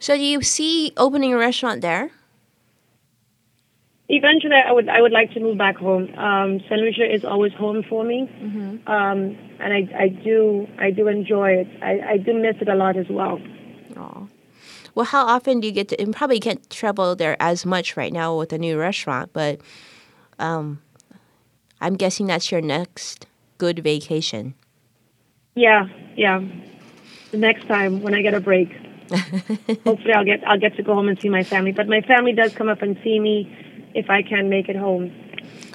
So 0.00 0.18
do 0.18 0.22
you 0.22 0.42
see 0.42 0.92
opening 0.98 1.32
a 1.32 1.38
restaurant 1.38 1.80
there? 1.80 2.10
Eventually, 4.14 4.56
I 4.56 4.70
would 4.70 4.90
I 4.90 5.00
would 5.00 5.10
like 5.10 5.32
to 5.32 5.40
move 5.40 5.56
back 5.56 5.76
home. 5.78 6.12
Um, 6.18 6.60
Saint 6.68 6.82
Lucia 6.82 7.10
is 7.10 7.24
always 7.24 7.54
home 7.54 7.82
for 7.82 8.04
me, 8.04 8.28
mm-hmm. 8.30 8.86
um, 8.86 9.38
and 9.58 9.72
I, 9.72 9.88
I 9.98 10.08
do 10.08 10.68
I 10.78 10.90
do 10.90 11.08
enjoy 11.08 11.52
it. 11.52 11.68
I, 11.82 12.00
I 12.00 12.16
do 12.18 12.34
miss 12.34 12.56
it 12.60 12.68
a 12.68 12.74
lot 12.74 12.98
as 12.98 13.06
well. 13.08 13.40
Aww. 13.94 14.28
Well, 14.94 15.06
how 15.06 15.24
often 15.24 15.60
do 15.60 15.66
you 15.66 15.72
get 15.72 15.88
to? 15.88 15.98
And 15.98 16.14
probably 16.14 16.40
can't 16.40 16.68
travel 16.68 17.16
there 17.16 17.38
as 17.40 17.64
much 17.64 17.96
right 17.96 18.12
now 18.12 18.36
with 18.36 18.52
a 18.52 18.58
new 18.58 18.78
restaurant, 18.78 19.32
but 19.32 19.62
um, 20.38 20.82
I'm 21.80 21.94
guessing 21.94 22.26
that's 22.26 22.52
your 22.52 22.60
next 22.60 23.24
good 23.56 23.78
vacation. 23.78 24.52
Yeah, 25.54 25.88
yeah. 26.16 26.44
The 27.30 27.38
next 27.38 27.66
time 27.66 28.02
when 28.02 28.14
I 28.14 28.20
get 28.20 28.34
a 28.34 28.40
break, 28.40 28.68
hopefully 29.84 30.12
I'll 30.14 30.26
get 30.26 30.46
I'll 30.46 30.58
get 30.58 30.76
to 30.76 30.82
go 30.82 30.92
home 30.92 31.08
and 31.08 31.18
see 31.18 31.30
my 31.30 31.44
family. 31.44 31.72
But 31.72 31.88
my 31.88 32.02
family 32.02 32.34
does 32.34 32.52
come 32.52 32.68
up 32.68 32.82
and 32.82 32.98
see 33.02 33.18
me 33.18 33.48
if 33.94 34.10
I 34.10 34.22
can 34.22 34.48
make 34.48 34.68
it 34.68 34.76
home. 34.76 35.12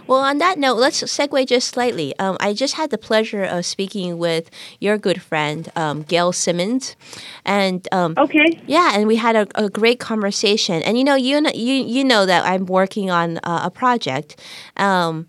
Well, 0.07 0.19
on 0.19 0.37
that 0.37 0.57
note, 0.57 0.77
let's 0.77 1.03
segue 1.03 1.45
just 1.47 1.67
slightly. 1.67 2.17
Um, 2.17 2.37
I 2.39 2.53
just 2.53 2.75
had 2.75 2.91
the 2.91 2.97
pleasure 2.97 3.43
of 3.43 3.65
speaking 3.65 4.17
with 4.17 4.49
your 4.79 4.97
good 4.97 5.21
friend, 5.21 5.69
um, 5.75 6.03
Gail 6.03 6.31
Simmons, 6.31 6.95
and 7.43 7.85
um, 7.91 8.13
okay, 8.17 8.61
yeah, 8.67 8.91
and 8.93 9.05
we 9.05 9.17
had 9.17 9.35
a, 9.35 9.47
a, 9.55 9.69
great 9.69 9.99
conversation. 9.99 10.81
And 10.83 10.97
you 10.97 11.03
know, 11.03 11.15
you 11.15 11.41
know, 11.41 11.51
you 11.53 11.73
you 11.73 12.05
know 12.05 12.25
that 12.25 12.45
I'm 12.45 12.67
working 12.67 13.09
on 13.11 13.39
uh, 13.39 13.61
a 13.63 13.69
project. 13.69 14.39
Um, 14.77 15.27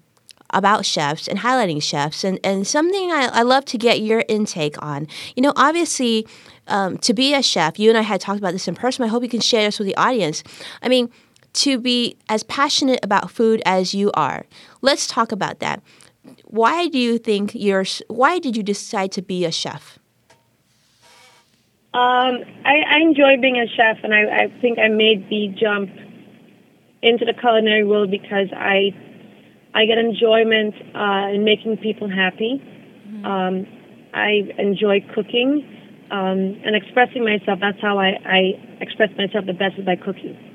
about 0.50 0.86
chefs 0.86 1.28
and 1.28 1.40
highlighting 1.40 1.82
chefs 1.82 2.24
and, 2.24 2.40
and 2.42 2.66
something 2.66 3.12
I, 3.12 3.28
I 3.30 3.42
love 3.42 3.66
to 3.66 3.76
get 3.76 4.00
your 4.00 4.24
intake 4.28 4.82
on. 4.82 5.06
You 5.36 5.42
know, 5.42 5.52
obviously, 5.56 6.26
um, 6.68 6.96
to 6.98 7.12
be 7.12 7.34
a 7.34 7.42
chef, 7.42 7.78
you 7.78 7.90
and 7.90 7.98
I 7.98 8.02
had 8.02 8.20
talked 8.20 8.38
about 8.38 8.52
this 8.52 8.66
in 8.66 8.74
person. 8.74 9.04
I 9.04 9.08
hope 9.08 9.22
you 9.22 9.28
can 9.28 9.40
share 9.40 9.64
this 9.64 9.78
with 9.78 9.86
the 9.86 9.96
audience. 9.96 10.42
I 10.80 10.88
mean, 10.88 11.10
to 11.58 11.78
be 11.78 12.16
as 12.28 12.42
passionate 12.44 13.00
about 13.02 13.30
food 13.30 13.62
as 13.66 13.92
you 13.92 14.10
are, 14.14 14.46
let's 14.80 15.06
talk 15.06 15.32
about 15.32 15.58
that. 15.58 15.82
Why 16.44 16.88
do 16.88 16.98
you 16.98 17.18
think 17.18 17.52
you're? 17.54 17.84
Why 18.08 18.38
did 18.38 18.56
you 18.56 18.62
decide 18.62 19.12
to 19.12 19.22
be 19.22 19.44
a 19.44 19.52
chef? 19.52 19.98
Um, 21.94 22.44
I, 22.64 22.84
I 22.86 23.00
enjoy 23.00 23.40
being 23.40 23.56
a 23.56 23.66
chef, 23.66 23.98
and 24.04 24.14
I, 24.14 24.44
I 24.44 24.60
think 24.60 24.78
I 24.78 24.88
made 24.88 25.28
the 25.30 25.48
jump 25.58 25.90
into 27.02 27.24
the 27.24 27.32
culinary 27.32 27.84
world 27.84 28.10
because 28.10 28.48
I 28.54 28.94
I 29.74 29.86
get 29.86 29.98
enjoyment 29.98 30.74
uh, 30.94 31.34
in 31.34 31.44
making 31.44 31.78
people 31.78 32.08
happy. 32.08 32.62
Mm-hmm. 32.62 33.24
Um, 33.24 33.66
I 34.14 34.52
enjoy 34.58 35.04
cooking 35.14 35.64
um, 36.10 36.60
and 36.64 36.76
expressing 36.76 37.24
myself. 37.24 37.58
That's 37.60 37.80
how 37.80 37.98
I, 37.98 38.18
I 38.24 38.40
express 38.80 39.10
myself 39.16 39.46
the 39.46 39.52
best 39.52 39.78
is 39.78 39.84
by 39.84 39.96
cooking. 39.96 40.47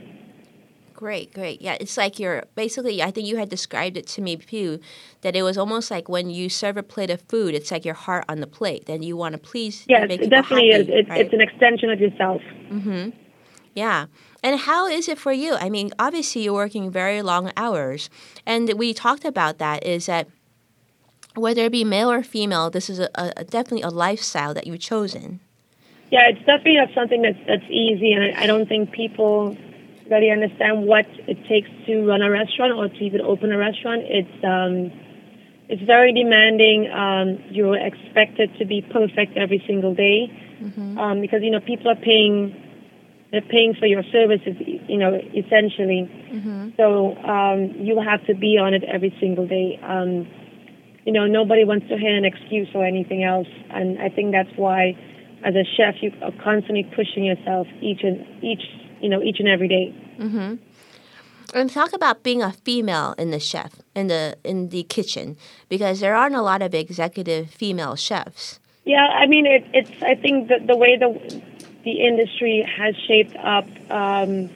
Great, 1.03 1.33
great. 1.33 1.61
Yeah, 1.61 1.75
it's 1.81 1.97
like 1.97 2.17
you're 2.17 2.45
basically, 2.55 3.03
I 3.03 3.11
think 3.11 3.27
you 3.27 3.35
had 3.35 3.49
described 3.49 3.97
it 3.97 4.07
to 4.07 4.21
me 4.21 4.37
too, 4.37 4.79
that 5.19 5.35
it 5.35 5.41
was 5.43 5.57
almost 5.57 5.91
like 5.91 6.07
when 6.07 6.29
you 6.29 6.47
serve 6.47 6.77
a 6.77 6.81
plate 6.81 7.09
of 7.09 7.19
food, 7.23 7.53
it's 7.53 7.71
like 7.71 7.83
your 7.83 7.93
heart 7.93 8.23
on 8.29 8.39
the 8.39 8.47
plate. 8.47 8.85
Then 8.85 9.03
you 9.03 9.17
want 9.17 9.33
to 9.33 9.37
please. 9.37 9.83
Yes, 9.89 10.07
it 10.09 10.29
definitely 10.29 10.71
happy, 10.71 10.83
is. 10.83 10.87
It's, 10.87 11.09
right? 11.09 11.19
it's 11.19 11.33
an 11.33 11.41
extension 11.41 11.89
of 11.89 11.99
yourself. 11.99 12.41
Mm-hmm. 12.71 13.09
Yeah. 13.75 14.05
And 14.41 14.61
how 14.61 14.87
is 14.87 15.09
it 15.09 15.17
for 15.17 15.33
you? 15.33 15.55
I 15.55 15.69
mean, 15.69 15.91
obviously 15.99 16.43
you're 16.43 16.53
working 16.53 16.89
very 16.89 17.21
long 17.21 17.51
hours. 17.57 18.09
And 18.45 18.71
we 18.75 18.93
talked 18.93 19.25
about 19.25 19.57
that 19.57 19.85
is 19.85 20.05
that 20.05 20.29
whether 21.35 21.65
it 21.65 21.73
be 21.73 21.83
male 21.83 22.09
or 22.09 22.23
female, 22.23 22.69
this 22.69 22.89
is 22.89 22.99
a, 22.99 23.09
a 23.15 23.43
definitely 23.43 23.81
a 23.81 23.89
lifestyle 23.89 24.53
that 24.53 24.67
you've 24.67 24.79
chosen. 24.79 25.41
Yeah, 26.11 26.29
it's 26.29 26.39
definitely 26.45 26.77
not 26.77 26.93
something 26.95 27.23
that's 27.23 27.39
that's 27.45 27.69
easy, 27.69 28.13
and 28.13 28.23
I, 28.23 28.43
I 28.43 28.47
don't 28.47 28.69
think 28.69 28.91
people 28.91 29.57
really 30.13 30.29
understand 30.29 30.85
what 30.85 31.05
it 31.27 31.37
takes 31.49 31.69
to 31.87 32.05
run 32.05 32.21
a 32.21 32.29
restaurant 32.29 32.73
or 32.73 32.87
to 32.87 33.01
even 33.03 33.21
open 33.21 33.51
a 33.51 33.57
restaurant. 33.57 34.03
It's 34.05 34.37
um, 34.45 34.93
it's 35.69 35.81
very 35.83 36.13
demanding. 36.13 36.91
Um, 36.91 37.41
you're 37.49 37.77
expected 37.77 38.53
to 38.59 38.65
be 38.65 38.81
perfect 38.81 39.37
every 39.37 39.63
single 39.65 39.95
day 39.95 40.29
mm-hmm. 40.61 40.97
um, 40.97 41.21
because 41.21 41.41
you 41.41 41.51
know 41.51 41.59
people 41.59 41.89
are 41.89 41.95
paying 41.99 42.53
they're 43.33 43.41
paying 43.41 43.73
for 43.73 43.87
your 43.87 44.03
services, 44.11 44.53
you 44.61 44.95
know, 44.95 45.17
essentially. 45.33 46.05
Mm-hmm. 46.05 46.69
So 46.77 47.17
um, 47.25 47.73
you 47.81 47.99
have 47.99 48.23
to 48.27 48.35
be 48.35 48.59
on 48.61 48.75
it 48.75 48.83
every 48.83 49.09
single 49.19 49.47
day. 49.47 49.79
Um, 49.81 50.29
you 51.03 51.11
know, 51.11 51.25
nobody 51.25 51.65
wants 51.65 51.89
to 51.89 51.97
hear 51.97 52.15
an 52.15 52.25
excuse 52.25 52.69
or 52.75 52.85
anything 52.85 53.23
else, 53.23 53.47
and 53.71 53.99
I 53.99 54.09
think 54.09 54.31
that's 54.31 54.55
why, 54.55 54.95
as 55.43 55.55
a 55.55 55.65
chef, 55.75 55.95
you 56.01 56.13
are 56.21 56.31
constantly 56.43 56.85
pushing 56.95 57.25
yourself 57.25 57.65
each 57.81 58.03
and 58.03 58.21
each, 58.43 58.61
you 59.01 59.09
know, 59.09 59.21
each 59.21 59.39
and 59.39 59.49
every 59.49 59.67
day. 59.67 59.91
Mm-hmm. 60.17 60.55
And 61.55 61.69
talk 61.69 61.93
about 61.93 62.23
being 62.23 62.41
a 62.41 62.51
female 62.51 63.13
in 63.17 63.29
the 63.29 63.39
chef 63.39 63.81
in 63.95 64.07
the 64.07 64.37
in 64.43 64.69
the 64.69 64.83
kitchen 64.83 65.37
because 65.69 65.99
there 65.99 66.15
aren't 66.15 66.35
a 66.35 66.41
lot 66.41 66.61
of 66.63 66.73
executive 66.73 67.51
female 67.51 67.95
chefs. 67.95 68.59
Yeah, 68.85 69.05
I 69.05 69.27
mean 69.27 69.45
it, 69.45 69.65
it's. 69.73 69.91
I 70.01 70.15
think 70.15 70.49
that 70.49 70.65
the 70.65 70.75
way 70.75 70.97
the 70.97 71.41
the 71.83 72.05
industry 72.05 72.67
has 72.77 72.95
shaped 73.07 73.35
up, 73.35 73.67
um, 73.91 74.49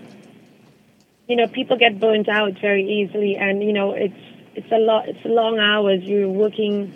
you 1.27 1.35
know, 1.35 1.47
people 1.47 1.77
get 1.77 1.99
burnt 1.99 2.27
out 2.27 2.59
very 2.59 2.83
easily, 2.83 3.35
and 3.35 3.61
you 3.61 3.73
know, 3.73 3.91
it's 3.91 4.17
it's 4.55 4.71
a 4.71 4.79
lot. 4.79 5.07
It's 5.07 5.23
long 5.23 5.59
hours. 5.59 6.03
You're 6.03 6.29
working 6.29 6.93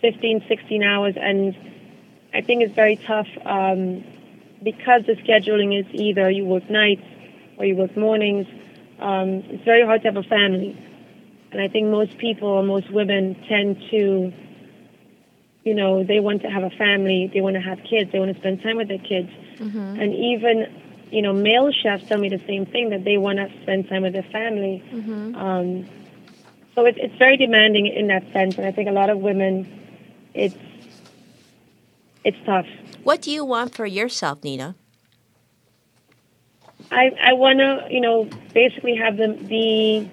15, 0.00 0.44
16 0.48 0.82
hours, 0.82 1.14
and 1.20 1.54
I 2.32 2.40
think 2.40 2.62
it's 2.62 2.74
very 2.74 2.96
tough 2.96 3.28
um, 3.44 4.04
because 4.62 5.04
the 5.06 5.14
scheduling 5.16 5.78
is 5.78 5.86
either 5.92 6.30
you 6.30 6.44
work 6.44 6.68
nights 6.70 7.04
or 7.58 7.64
you 7.64 7.76
work 7.76 7.96
mornings. 7.96 8.46
Um, 9.00 9.42
it's 9.48 9.64
very 9.64 9.84
hard 9.84 10.02
to 10.02 10.08
have 10.08 10.16
a 10.16 10.28
family, 10.28 10.76
and 11.50 11.60
I 11.60 11.68
think 11.68 11.88
most 11.88 12.18
people 12.18 12.48
or 12.48 12.62
most 12.62 12.90
women 12.90 13.34
tend 13.48 13.82
to 13.90 14.32
you 15.64 15.74
know, 15.74 16.04
they 16.04 16.20
want 16.20 16.42
to 16.42 16.48
have 16.48 16.62
a 16.62 16.70
family, 16.70 17.30
they 17.32 17.40
want 17.40 17.54
to 17.54 17.60
have 17.60 17.78
kids, 17.88 18.12
they 18.12 18.18
want 18.18 18.32
to 18.32 18.38
spend 18.38 18.62
time 18.62 18.76
with 18.76 18.88
their 18.88 18.98
kids. 18.98 19.30
Mm-hmm. 19.56 20.00
And 20.00 20.14
even, 20.14 20.82
you 21.10 21.22
know, 21.22 21.32
male 21.32 21.72
chefs 21.72 22.06
tell 22.06 22.18
me 22.18 22.28
the 22.28 22.42
same 22.46 22.66
thing 22.66 22.90
that 22.90 23.04
they 23.04 23.16
want 23.16 23.38
to 23.38 23.50
spend 23.62 23.88
time 23.88 24.02
with 24.02 24.12
their 24.12 24.28
family. 24.30 24.82
Mm-hmm. 24.92 25.34
Um, 25.34 25.88
so 26.74 26.84
it, 26.84 26.96
it's 26.98 27.16
very 27.16 27.36
demanding 27.36 27.86
in 27.86 28.08
that 28.08 28.30
sense, 28.32 28.58
and 28.58 28.66
I 28.66 28.72
think 28.72 28.88
a 28.88 28.92
lot 28.92 29.08
of 29.08 29.18
women, 29.18 29.66
it's 30.34 30.56
it's 32.24 32.38
tough. 32.44 32.66
What 33.02 33.22
do 33.22 33.30
you 33.30 33.44
want 33.44 33.74
for 33.74 33.86
yourself, 33.86 34.42
Nina? 34.42 34.74
I 36.94 37.10
I 37.30 37.32
want 37.34 37.58
to, 37.58 37.86
you 37.90 38.00
know, 38.00 38.28
basically 38.52 38.96
have 38.96 39.16
them 39.16 39.46
be 39.46 40.10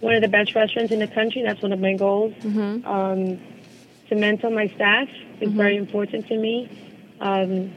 one 0.00 0.14
of 0.14 0.20
the 0.20 0.28
best 0.28 0.54
restaurants 0.54 0.92
in 0.92 0.98
the 0.98 1.06
country. 1.06 1.42
That's 1.42 1.62
one 1.62 1.72
of 1.72 1.80
my 1.80 1.94
goals. 1.94 2.34
Mm-hmm. 2.34 2.86
Um, 2.86 3.40
to 4.08 4.14
mentor 4.14 4.50
my 4.50 4.68
staff 4.68 5.08
is 5.40 5.48
mm-hmm. 5.48 5.56
very 5.56 5.76
important 5.76 6.28
to 6.28 6.36
me. 6.36 6.70
Um, 7.20 7.74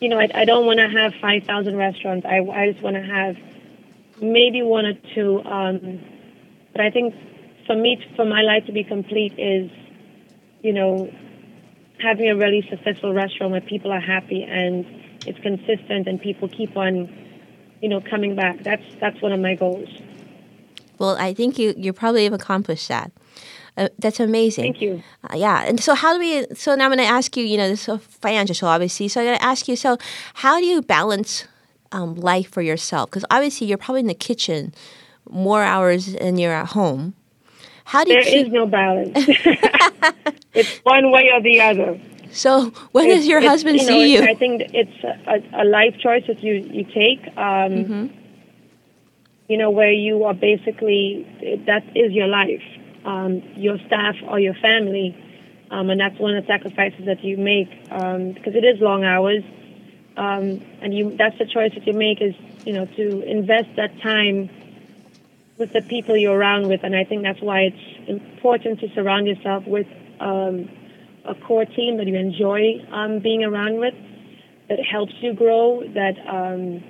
you 0.00 0.08
know, 0.08 0.18
I, 0.18 0.28
I 0.34 0.44
don't 0.44 0.66
want 0.66 0.80
to 0.80 0.88
have 0.88 1.14
5,000 1.20 1.76
restaurants. 1.76 2.26
I, 2.26 2.38
I 2.38 2.72
just 2.72 2.82
want 2.82 2.96
to 2.96 3.02
have 3.02 3.36
maybe 4.20 4.62
one 4.62 4.86
or 4.86 4.94
two. 5.14 5.40
Um, 5.44 6.00
but 6.72 6.80
I 6.80 6.90
think 6.90 7.14
for 7.66 7.76
me, 7.76 8.04
for 8.16 8.24
my 8.24 8.42
life 8.42 8.66
to 8.66 8.72
be 8.72 8.82
complete 8.82 9.38
is, 9.38 9.70
you 10.62 10.72
know, 10.72 11.12
having 12.00 12.28
a 12.28 12.36
really 12.36 12.66
successful 12.68 13.14
restaurant 13.14 13.52
where 13.52 13.60
people 13.60 13.92
are 13.92 14.00
happy 14.00 14.42
and 14.42 14.84
it's 15.26 15.38
consistent 15.40 16.06
and 16.06 16.20
people 16.20 16.48
keep 16.48 16.76
on, 16.76 17.08
you 17.80 17.88
know, 17.88 18.00
coming 18.00 18.34
back. 18.34 18.62
That's 18.62 18.84
that's 19.00 19.20
one 19.20 19.32
of 19.32 19.40
my 19.40 19.54
goals. 19.54 19.88
Well, 20.98 21.16
I 21.18 21.34
think 21.34 21.58
you 21.58 21.74
you 21.76 21.92
probably 21.92 22.24
have 22.24 22.32
accomplished 22.32 22.88
that. 22.88 23.12
Uh, 23.76 23.88
that's 23.98 24.20
amazing. 24.20 24.64
Thank 24.64 24.82
you. 24.82 25.02
Uh, 25.24 25.36
yeah, 25.36 25.64
and 25.66 25.80
so 25.80 25.94
how 25.94 26.12
do 26.12 26.18
we? 26.18 26.46
So 26.54 26.74
now 26.74 26.84
I'm 26.84 26.90
going 26.90 26.98
to 26.98 27.04
ask 27.04 27.36
you. 27.36 27.44
You 27.44 27.56
know, 27.56 27.68
this 27.68 27.82
is 27.82 27.88
a 27.88 27.98
financial 27.98 28.54
show, 28.54 28.66
obviously. 28.66 29.08
So 29.08 29.20
I'm 29.20 29.26
going 29.26 29.38
to 29.38 29.44
ask 29.44 29.66
you. 29.66 29.76
So 29.76 29.96
how 30.34 30.60
do 30.60 30.66
you 30.66 30.82
balance 30.82 31.46
um, 31.90 32.14
life 32.16 32.50
for 32.50 32.60
yourself? 32.60 33.10
Because 33.10 33.24
obviously 33.30 33.66
you're 33.66 33.78
probably 33.78 34.00
in 34.00 34.08
the 34.08 34.14
kitchen 34.14 34.74
more 35.28 35.62
hours 35.62 36.12
than 36.14 36.38
you're 36.38 36.52
at 36.52 36.68
home. 36.68 37.14
How 37.84 38.04
do 38.04 38.12
you? 38.12 38.22
There 38.22 38.30
keep... 38.30 38.46
is 38.46 38.52
no 38.52 38.66
balance. 38.66 39.12
it's 40.54 40.78
one 40.84 41.10
way 41.10 41.30
or 41.32 41.40
the 41.40 41.60
other. 41.60 42.00
So 42.32 42.70
when 42.92 43.06
it's, 43.06 43.20
does 43.20 43.28
your 43.28 43.40
husband 43.40 43.78
you 43.78 43.86
know, 43.86 43.88
see 43.88 44.14
you? 44.14 44.22
I 44.22 44.34
think 44.34 44.62
it's 44.74 45.04
a, 45.04 45.62
a, 45.62 45.64
life 45.64 45.96
choice 45.98 46.24
that 46.26 46.42
you 46.42 46.54
you 46.54 46.84
take. 46.84 47.26
Um, 47.36 47.72
mm-hmm. 47.72 48.06
You 49.48 49.58
know, 49.58 49.70
where 49.70 49.92
you 49.92 50.24
are 50.24 50.34
basically 50.34 51.26
that 51.66 51.84
is 51.96 52.12
your 52.12 52.28
life 52.28 52.62
um, 53.04 53.42
your 53.56 53.78
staff 53.86 54.16
or 54.26 54.38
your 54.38 54.54
family. 54.54 55.16
Um, 55.70 55.90
and 55.90 56.00
that's 56.00 56.18
one 56.18 56.36
of 56.36 56.44
the 56.44 56.46
sacrifices 56.46 57.06
that 57.06 57.24
you 57.24 57.36
make 57.36 57.68
um, 57.90 58.32
because 58.32 58.54
it 58.54 58.64
is 58.64 58.80
long 58.80 59.04
hours. 59.04 59.42
Um, 60.16 60.60
and 60.82 60.92
you, 60.92 61.16
that's 61.16 61.38
the 61.38 61.46
choice 61.46 61.72
that 61.74 61.86
you 61.86 61.94
make 61.94 62.20
is, 62.20 62.34
you 62.66 62.74
know, 62.74 62.84
to 62.84 63.22
invest 63.22 63.70
that 63.76 63.98
time 64.02 64.50
with 65.56 65.72
the 65.72 65.80
people 65.82 66.16
you're 66.16 66.36
around 66.36 66.68
with. 66.68 66.84
And 66.84 66.94
I 66.94 67.04
think 67.04 67.22
that's 67.22 67.40
why 67.40 67.72
it's 67.72 68.08
important 68.08 68.80
to 68.80 68.92
surround 68.94 69.26
yourself 69.26 69.66
with 69.66 69.86
um, 70.20 70.68
a 71.24 71.34
core 71.46 71.64
team 71.64 71.98
that 71.98 72.06
you 72.06 72.16
enjoy 72.16 72.84
um, 72.92 73.20
being 73.20 73.44
around 73.44 73.78
with, 73.78 73.94
that 74.68 74.78
helps 74.84 75.12
you 75.20 75.34
grow, 75.34 75.82
that 75.94 76.14
um, 76.28 76.82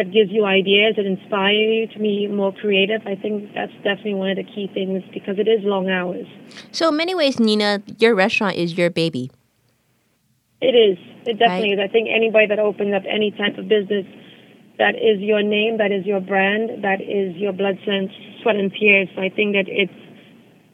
that 0.00 0.12
gives 0.12 0.30
you 0.30 0.46
ideas, 0.46 0.96
that 0.96 1.04
inspire 1.04 1.52
you 1.52 1.86
to 1.88 1.98
be 1.98 2.26
more 2.26 2.52
creative. 2.52 3.02
I 3.06 3.16
think 3.16 3.52
that's 3.54 3.72
definitely 3.84 4.14
one 4.14 4.30
of 4.30 4.36
the 4.36 4.44
key 4.44 4.70
things 4.72 5.02
because 5.12 5.38
it 5.38 5.46
is 5.46 5.60
long 5.62 5.90
hours. 5.90 6.26
So, 6.72 6.88
in 6.88 6.96
many 6.96 7.14
ways, 7.14 7.38
Nina, 7.38 7.82
your 7.98 8.14
restaurant 8.14 8.56
is 8.56 8.78
your 8.78 8.88
baby. 8.88 9.30
It 10.62 10.72
is. 10.72 10.98
It 11.26 11.38
definitely 11.38 11.76
right. 11.76 11.84
is. 11.84 11.90
I 11.90 11.92
think 11.92 12.08
anybody 12.08 12.46
that 12.46 12.58
opens 12.58 12.94
up 12.94 13.02
any 13.08 13.30
type 13.30 13.58
of 13.58 13.68
business, 13.68 14.06
that 14.78 14.94
is 14.96 15.20
your 15.20 15.42
name, 15.42 15.76
that 15.76 15.92
is 15.92 16.06
your 16.06 16.20
brand, 16.20 16.82
that 16.82 17.00
is 17.00 17.36
your 17.36 17.52
blood, 17.52 17.78
sweat, 17.84 18.56
and 18.56 18.72
tears. 18.72 19.08
So 19.14 19.20
I 19.20 19.28
think 19.28 19.52
that 19.52 19.68
it's 19.68 19.92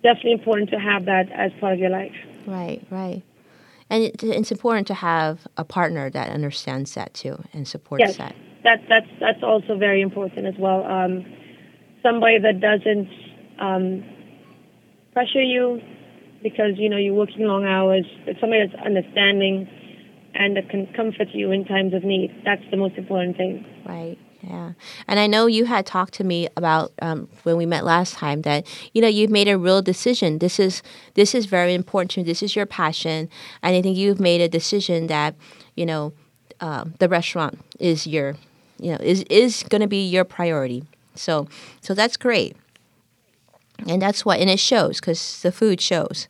definitely 0.07 0.33
important 0.33 0.71
to 0.71 0.79
have 0.79 1.05
that 1.07 1.33
as 1.33 1.51
part 1.59 1.73
of 1.73 1.79
your 1.81 1.91
life. 1.91 2.15
Right, 2.47 2.87
right. 2.91 3.23
And 3.91 4.05
it's 4.23 4.53
important 4.53 4.87
to 4.89 4.95
have 4.95 5.47
a 5.57 5.65
partner 5.65 6.11
that 6.11 6.29
understands 6.31 6.95
that 6.95 7.15
too 7.15 7.43
and 7.53 7.67
supports 7.67 8.05
yes. 8.07 8.17
that 8.19 8.35
that 8.67 8.83
that's 8.89 9.07
that's 9.21 9.43
also 9.43 9.79
very 9.79 10.01
important 10.01 10.47
as 10.47 10.55
well. 10.59 10.85
Um, 10.85 11.25
somebody 12.03 12.39
that 12.39 12.61
doesn't 12.61 13.09
um, 13.59 14.05
pressure 15.13 15.43
you 15.43 15.81
because 16.43 16.73
you 16.77 16.89
know 16.89 16.97
you're 16.97 17.15
working 17.15 17.47
long 17.47 17.65
hours. 17.65 18.05
But 18.25 18.37
somebody 18.41 18.67
that's 18.67 18.83
understanding 18.85 19.69
and 20.35 20.57
that 20.57 20.69
can 20.69 20.87
comfort 20.95 21.29
you 21.33 21.53
in 21.53 21.65
times 21.65 21.95
of 21.95 22.03
need. 22.03 22.43
That's 22.45 22.63
the 22.71 22.77
most 22.77 22.97
important 22.97 23.37
thing. 23.37 23.65
Right. 23.87 24.19
Yeah, 24.47 24.73
and 25.09 25.19
I 25.19 25.27
know 25.27 25.47
you 25.47 25.65
had 25.65 25.87
talked 25.87 26.15
to 26.15 26.25
me 26.25 26.47
about 26.57 26.93
um, 27.03 27.29
when 27.43 27.57
we 27.57 27.67
met 27.67 27.85
last 27.85 28.15
time 28.15 28.43
that 28.43 28.65
you 28.95 29.03
know 29.03 29.09
you've 29.09 29.31
made 29.31 29.49
a 29.49 29.59
real 29.59 29.83
decision. 29.83 30.39
This 30.39 30.61
is 30.61 30.83
this 31.15 31.35
is 31.35 31.47
very 31.47 31.75
important 31.75 32.13
to 32.13 32.21
you. 32.21 32.27
This 32.27 32.45
is 32.45 32.55
your 32.55 32.67
passion, 32.67 33.29
and 33.63 33.75
I 33.75 33.83
think 33.83 33.97
you've 33.97 34.21
made 34.21 34.41
a 34.41 34.49
decision 34.49 35.09
that 35.09 35.35
you 35.75 35.85
know 35.85 36.13
uh, 36.61 36.85
the 37.01 37.09
restaurant 37.09 37.59
is 37.81 38.07
your 38.07 38.37
you 38.79 38.93
know 38.93 38.99
is 39.01 39.23
is 39.29 39.65
going 39.65 39.81
to 39.83 39.89
be 39.89 40.07
your 40.07 40.25
priority. 40.25 40.85
So 41.17 41.49
so 41.81 41.93
that's 41.93 42.17
great, 42.17 42.57
and 43.89 44.01
that's 44.01 44.25
what 44.25 44.41
and 44.41 44.51
it 44.51 44.59
shows 44.61 45.01
because 45.01 45.43
the 45.43 45.53
food 45.53 45.81
shows. 45.81 46.29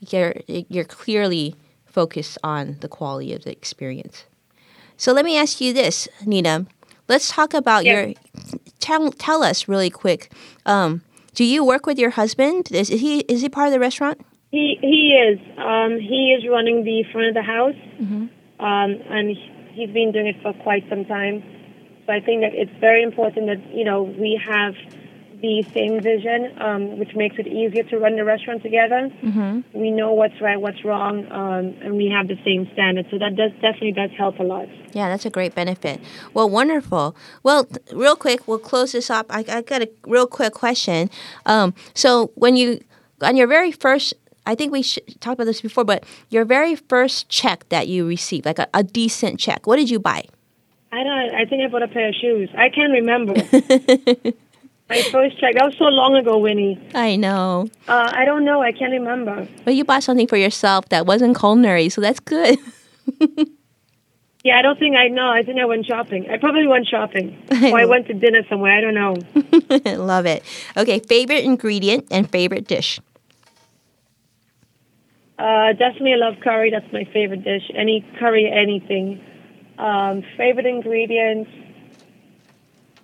You're 0.00 0.34
you're 0.46 0.84
clearly 0.84 1.56
focused 1.86 2.38
on 2.44 2.78
the 2.80 2.88
quality 2.88 3.34
of 3.34 3.44
the 3.44 3.52
experience. 3.52 4.24
So 4.96 5.12
let 5.12 5.24
me 5.24 5.36
ask 5.38 5.60
you 5.60 5.72
this, 5.72 6.08
Nina. 6.26 6.66
Let's 7.08 7.30
talk 7.30 7.54
about 7.54 7.84
your. 7.84 8.12
Tell, 8.80 9.12
tell 9.12 9.44
us 9.44 9.68
really 9.68 9.90
quick. 9.90 10.32
Um, 10.66 11.02
do 11.34 11.44
you 11.44 11.64
work 11.64 11.86
with 11.86 11.98
your 11.98 12.10
husband? 12.10 12.70
Is 12.72 12.88
he 12.88 13.20
is 13.20 13.42
he 13.42 13.48
part 13.48 13.68
of 13.68 13.72
the 13.72 13.80
restaurant? 13.80 14.20
He 14.50 14.78
he 14.80 15.14
is. 15.14 15.38
Um, 15.56 15.98
he 15.98 16.36
is 16.36 16.48
running 16.48 16.84
the 16.84 17.04
front 17.12 17.28
of 17.28 17.34
the 17.34 17.42
house, 17.42 17.74
mm-hmm. 18.00 18.26
um, 18.64 18.90
and 19.08 19.36
he's 19.72 19.90
been 19.90 20.12
doing 20.12 20.26
it 20.26 20.36
for 20.42 20.52
quite 20.62 20.84
some 20.90 21.04
time. 21.06 21.42
So 22.06 22.12
I 22.12 22.20
think 22.20 22.42
that 22.42 22.52
it's 22.52 22.72
very 22.80 23.02
important 23.02 23.46
that 23.46 23.74
you 23.74 23.84
know 23.84 24.02
we 24.02 24.40
have 24.44 24.74
the 25.42 25.62
same 25.74 26.00
vision, 26.00 26.56
um, 26.60 26.98
which 26.98 27.14
makes 27.14 27.36
it 27.38 27.46
easier 27.46 27.82
to 27.82 27.98
run 27.98 28.16
the 28.16 28.24
restaurant 28.24 28.62
together. 28.62 29.10
Mm-hmm. 29.22 29.78
We 29.78 29.90
know 29.90 30.12
what's 30.12 30.40
right, 30.40 30.58
what's 30.58 30.84
wrong, 30.84 31.26
um, 31.30 31.76
and 31.82 31.96
we 31.96 32.06
have 32.08 32.28
the 32.28 32.38
same 32.44 32.70
standards. 32.72 33.08
So 33.10 33.18
that 33.18 33.36
does 33.36 33.50
definitely 33.60 33.92
does 33.92 34.10
help 34.16 34.38
a 34.38 34.44
lot. 34.44 34.68
Yeah, 34.92 35.08
that's 35.08 35.26
a 35.26 35.30
great 35.30 35.54
benefit. 35.54 36.00
Well, 36.32 36.48
wonderful. 36.48 37.16
Well, 37.42 37.66
real 37.92 38.16
quick, 38.16 38.46
we'll 38.46 38.58
close 38.58 38.92
this 38.92 39.10
up. 39.10 39.26
I, 39.30 39.44
I 39.48 39.62
got 39.62 39.82
a 39.82 39.90
real 40.06 40.26
quick 40.26 40.54
question. 40.54 41.10
Um, 41.44 41.74
so 41.92 42.30
when 42.36 42.56
you 42.56 42.80
on 43.20 43.36
your 43.36 43.46
very 43.46 43.72
first 43.72 44.14
I 44.46 44.54
think 44.54 44.72
we 44.72 44.82
should 44.82 45.20
talk 45.20 45.34
about 45.34 45.44
this 45.44 45.60
before, 45.60 45.84
but 45.84 46.04
your 46.28 46.44
very 46.44 46.74
first 46.74 47.28
check 47.28 47.68
that 47.68 47.86
you 47.86 48.06
received, 48.06 48.44
like 48.44 48.58
a, 48.58 48.68
a 48.74 48.82
decent 48.82 49.38
check, 49.38 49.66
what 49.66 49.76
did 49.76 49.88
you 49.88 50.00
buy? 50.00 50.24
I 50.90 51.04
don't. 51.04 51.34
I 51.34 51.44
think 51.46 51.62
I 51.62 51.68
bought 51.68 51.82
a 51.82 51.88
pair 51.88 52.08
of 52.08 52.14
shoes. 52.14 52.50
I 52.56 52.68
can't 52.68 52.92
remember. 52.92 53.34
My 54.92 55.02
first 55.10 55.38
checked. 55.38 55.56
That 55.56 55.64
was 55.64 55.74
so 55.78 55.84
long 55.84 56.16
ago, 56.16 56.36
Winnie. 56.36 56.78
I 56.94 57.16
know. 57.16 57.66
Uh, 57.88 58.10
I 58.12 58.26
don't 58.26 58.44
know. 58.44 58.60
I 58.60 58.72
can't 58.72 58.92
remember. 58.92 59.48
But 59.64 59.74
you 59.74 59.84
bought 59.84 60.02
something 60.02 60.26
for 60.26 60.36
yourself 60.36 60.86
that 60.90 61.06
wasn't 61.06 61.38
culinary, 61.38 61.88
so 61.88 62.02
that's 62.02 62.20
good. 62.20 62.58
yeah, 64.44 64.58
I 64.58 64.60
don't 64.60 64.78
think 64.78 64.96
I 64.96 65.08
know. 65.08 65.30
I 65.30 65.42
think 65.44 65.58
I 65.58 65.64
went 65.64 65.86
shopping. 65.86 66.28
I 66.28 66.36
probably 66.36 66.66
went 66.66 66.86
shopping, 66.86 67.42
or 67.50 67.78
I 67.78 67.86
went 67.86 68.06
to 68.08 68.14
dinner 68.14 68.42
somewhere. 68.50 68.76
I 68.76 68.80
don't 68.82 68.94
know. 68.94 69.96
Love 70.04 70.26
it. 70.26 70.44
Okay, 70.76 70.98
favorite 70.98 71.42
ingredient 71.42 72.06
and 72.10 72.30
favorite 72.30 72.68
dish. 72.68 73.00
Uh, 75.38 75.72
definitely, 75.72 76.12
I 76.12 76.16
love 76.16 76.34
curry. 76.44 76.70
That's 76.70 76.92
my 76.92 77.04
favorite 77.14 77.44
dish. 77.44 77.62
Any 77.74 78.04
curry, 78.18 78.50
anything. 78.52 79.24
Um, 79.78 80.22
favorite 80.36 80.66
ingredients. 80.66 81.50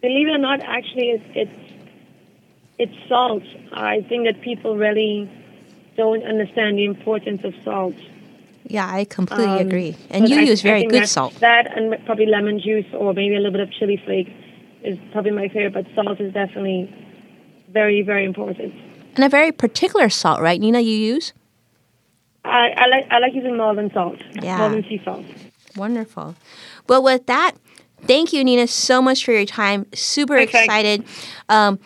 believe 0.03 0.29
it 0.29 0.33
or 0.33 0.39
not, 0.39 0.61
actually, 0.61 1.09
it's 1.17 1.25
it's, 1.35 1.68
it's 2.79 2.95
salt. 3.09 3.43
I 3.73 4.03
think 4.09 4.27
that 4.27 4.41
people 4.41 4.77
really 4.77 5.31
don't 5.97 6.23
understand 6.25 6.79
the 6.79 6.85
importance 6.85 7.43
of 7.45 7.55
salt. 7.65 7.95
Yeah, 8.67 8.87
I 8.89 9.05
completely 9.05 9.47
Um, 9.61 9.67
agree. 9.67 9.97
And 10.11 10.29
you 10.29 10.39
I- 10.39 10.43
use 10.43 10.63
very 10.63 10.83
good 10.83 10.93
that's- 10.95 11.11
salt. 11.13 11.35
That 11.41 11.77
and 11.77 11.97
probably 12.05 12.27
lemon 12.27 12.61
juice 12.61 12.87
or 12.93 13.13
maybe 13.15 13.35
a 13.35 13.39
little 13.39 13.53
bit 13.53 13.61
of 13.63 13.71
chili 13.73 13.97
flake 14.05 14.29
is 14.83 14.99
probably 15.13 15.31
my 15.33 15.49
favorite. 15.49 15.73
But 15.73 15.87
salt 15.95 16.21
is 16.21 16.33
definitely 16.33 16.93
very, 17.73 18.03
very 18.03 18.25
important. 18.25 18.75
And 19.17 19.25
a 19.25 19.29
very 19.29 19.51
particular 19.53 20.09
salt, 20.11 20.41
right, 20.41 20.61
Nina, 20.61 20.81
you 20.81 20.97
use? 20.97 21.33
I, 22.45 22.71
I 22.77 22.87
like 22.87 23.07
I 23.11 23.19
like 23.19 23.35
using 23.35 23.57
Northern 23.57 23.91
salt, 23.93 24.19
Yeah. 24.43 24.59
Northern 24.59 24.85
sea 24.85 25.01
salt. 25.05 25.25
Wonderful. 25.77 26.35
Well, 26.89 27.03
with 27.03 27.27
that, 27.27 27.53
thank 28.03 28.33
you, 28.33 28.45
Nina, 28.45 28.67
so 28.69 29.03
much 29.03 29.25
for 29.25 29.33
your 29.33 29.45
time. 29.45 29.87
Super 29.93 30.39
Okay. 30.39 30.45
excited. 30.63 31.05
Um, 31.49 31.79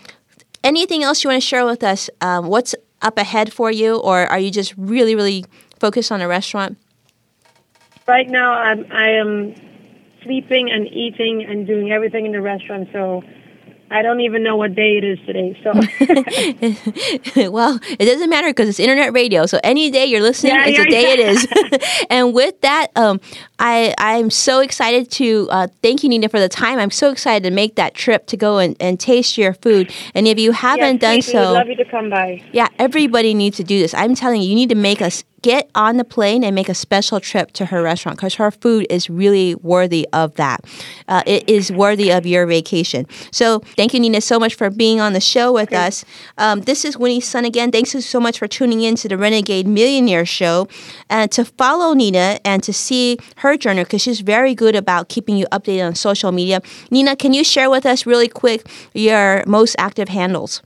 anything 0.65 1.03
else 1.03 1.25
you 1.25 1.31
want 1.31 1.43
to 1.43 1.47
share 1.47 1.65
with 1.65 1.83
us? 1.83 2.11
Um, 2.21 2.47
what's 2.47 2.75
up 3.01 3.19
ahead 3.19 3.53
for 3.53 3.71
you, 3.71 3.97
or 3.97 4.27
are 4.27 4.39
you 4.39 4.51
just 4.51 4.75
really, 4.77 5.15
really 5.15 5.45
focused 5.81 6.13
on 6.13 6.21
the 6.21 6.29
restaurant? 6.29 6.79
Right 8.07 8.29
now, 8.29 8.55
I'm 8.55 8.87
I 8.93 9.11
am 9.11 9.55
sleeping 10.23 10.71
and 10.71 10.87
eating 10.89 11.45
and 11.45 11.67
doing 11.67 11.91
everything 11.91 12.27
in 12.27 12.33
the 12.33 12.41
restaurant. 12.41 12.89
So 12.93 13.23
I 13.93 14.03
don't 14.03 14.21
even 14.21 14.43
know 14.43 14.57
what 14.57 14.75
day 14.75 14.97
it 14.99 15.05
is 15.05 15.19
today. 15.27 15.57
So 15.63 15.73
well, 17.51 17.79
it 17.99 18.05
doesn't 18.07 18.31
matter 18.31 18.49
because 18.49 18.69
it's 18.69 18.81
internet 18.81 19.13
radio. 19.13 19.47
So 19.47 19.61
any 19.63 19.91
day 19.91 20.07
you're 20.07 20.21
listening, 20.21 20.55
Yeah, 20.55 20.67
it's 20.67 20.79
yeah, 20.79 20.85
the 20.85 20.91
day 20.91 21.03
yeah. 21.03 21.13
it 21.13 21.21
is. 21.21 22.07
and 22.11 22.35
with 22.35 22.61
that, 22.63 22.89
um, 22.97 23.21
I 23.59 23.95
I'm 23.99 24.31
so 24.31 24.61
excited 24.61 25.11
to 25.13 25.49
uh, 25.51 25.67
thank 25.83 26.03
you, 26.03 26.09
Nina, 26.09 26.29
for 26.29 26.41
the 26.41 26.49
time. 26.49 26.79
I'm 26.79 26.91
so 26.91 27.11
excited 27.11 27.49
to 27.49 27.55
make 27.55 27.77
that 27.77 27.95
trip 27.95 28.27
to 28.29 28.37
go 28.37 28.59
and, 28.59 28.77
and 28.81 28.99
taste 28.99 29.37
your 29.39 29.55
food. 29.55 29.93
And 30.15 30.27
if 30.27 30.39
you 30.39 30.53
haven't 30.53 31.01
yes, 31.01 31.01
done 31.01 31.23
so, 31.23 31.53
love 31.53 31.69
you 31.69 31.77
to 31.77 31.85
come 31.85 32.11
by. 32.11 32.43
yeah, 32.53 32.69
everybody 32.79 33.35
needs 33.35 33.57
to 33.59 33.65
do 33.65 33.79
this. 33.79 33.95
I'm 33.95 34.15
telling 34.15 34.43
you, 34.43 34.49
you 34.49 34.55
need 34.55 34.71
to 34.71 34.75
make 34.75 35.03
us 35.03 35.25
get 35.43 35.71
on 35.75 35.97
the 35.97 36.05
plane 36.05 36.45
and 36.45 36.55
make 36.55 36.69
a 36.69 36.75
special 36.75 37.21
trip 37.21 37.53
to 37.53 37.67
her 37.67 37.83
restaurant 37.83 38.17
because 38.17 38.35
her 38.37 38.51
food 38.51 38.87
is 38.89 39.11
really 39.11 39.55
worthy 39.57 40.09
of 40.13 40.35
that. 40.37 40.65
Uh, 41.09 41.23
it 41.27 41.49
is 41.49 41.71
worthy 41.71 42.11
of 42.11 42.25
your 42.25 42.47
vacation. 42.47 43.07
So 43.31 43.61
thank 43.77 43.93
you, 43.93 44.01
Nina, 44.01 44.21
so 44.21 44.39
much 44.39 44.55
for 44.55 44.71
being 44.71 45.01
on 45.01 45.13
the 45.13 45.21
show 45.21 45.53
with 45.53 45.73
us. 45.73 46.05
Um, 46.39 46.63
this 46.63 46.85
is 46.85 46.97
Winnie 46.97 47.21
Sun 47.21 47.45
again. 47.45 47.71
Thanks 47.71 47.93
so 47.93 48.21
much 48.21 48.39
for 48.39 48.49
tuning 48.49 48.83
in 48.83 48.95
to 48.97 49.09
the 49.09 49.19
Renegade 49.19 49.67
Millionaire 49.67 50.25
Show. 50.25 50.69
And 51.11 51.31
to 51.33 51.45
follow 51.45 51.93
Nina 51.93 52.39
and 52.45 52.63
to 52.63 52.73
see 52.73 53.19
her 53.37 53.57
journey 53.57 53.85
because 53.85 54.03
she's 54.03 54.21
very 54.21 54.55
good 54.55 54.75
about 54.75 55.09
keeping 55.09 55.37
you 55.37 55.47
updated 55.53 55.87
on 55.87 55.95
social 55.95 56.33
media. 56.33 56.61
Nina, 56.91 57.17
can 57.17 57.33
you 57.33 57.45
share 57.45 57.69
with 57.69 57.85
us 57.85 58.07
really 58.07 58.29
quick 58.29 58.67
your 58.95 59.45
most 59.47 59.77
active 59.79 60.09
handles? 60.09 60.63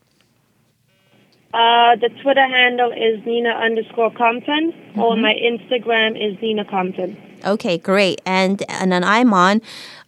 Uh, 1.56 1.96
the 1.96 2.10
Twitter 2.22 2.46
handle 2.46 2.92
is 2.92 3.24
Nina 3.24 3.50
underscore 3.50 4.10
Compton, 4.10 4.72
Mm-hmm. 4.72 5.00
or 5.00 5.16
my 5.16 5.34
Instagram 5.34 6.10
is 6.16 6.40
Nina 6.42 6.64
Compton. 6.64 7.16
Okay, 7.44 7.76
great. 7.78 8.20
And 8.26 8.62
and 8.68 8.90
then 8.92 9.04
I'm 9.04 9.32
on. 9.34 9.60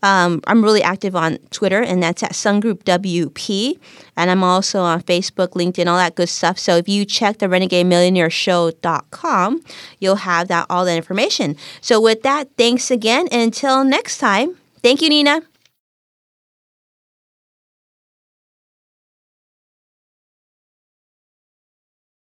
Um, 0.02 0.40
I'm 0.46 0.62
really 0.62 0.82
active 0.82 1.14
on 1.14 1.38
Twitter, 1.50 1.80
and 1.82 2.02
that's 2.02 2.22
at 2.22 2.34
Sun 2.34 2.60
Group 2.60 2.84
WP. 2.84 3.78
And 4.16 4.30
I'm 4.30 4.42
also 4.44 4.80
on 4.80 5.02
Facebook, 5.02 5.50
LinkedIn, 5.60 5.86
all 5.86 5.96
that 5.98 6.14
good 6.14 6.28
stuff. 6.28 6.58
So 6.58 6.76
if 6.76 6.88
you 6.88 7.04
check 7.04 7.38
the 7.38 7.48
Renegade 7.48 7.86
Millionaire 7.86 8.28
RenegadeMillionaireShow.com, 8.28 9.62
you'll 10.00 10.16
have 10.16 10.48
that 10.48 10.66
all 10.70 10.84
that 10.84 10.96
information. 10.96 11.56
So 11.80 12.00
with 12.00 12.22
that, 12.22 12.48
thanks 12.56 12.90
again. 12.90 13.28
Until 13.32 13.84
next 13.84 14.18
time, 14.18 14.56
thank 14.82 15.02
you, 15.02 15.08
Nina. 15.08 15.42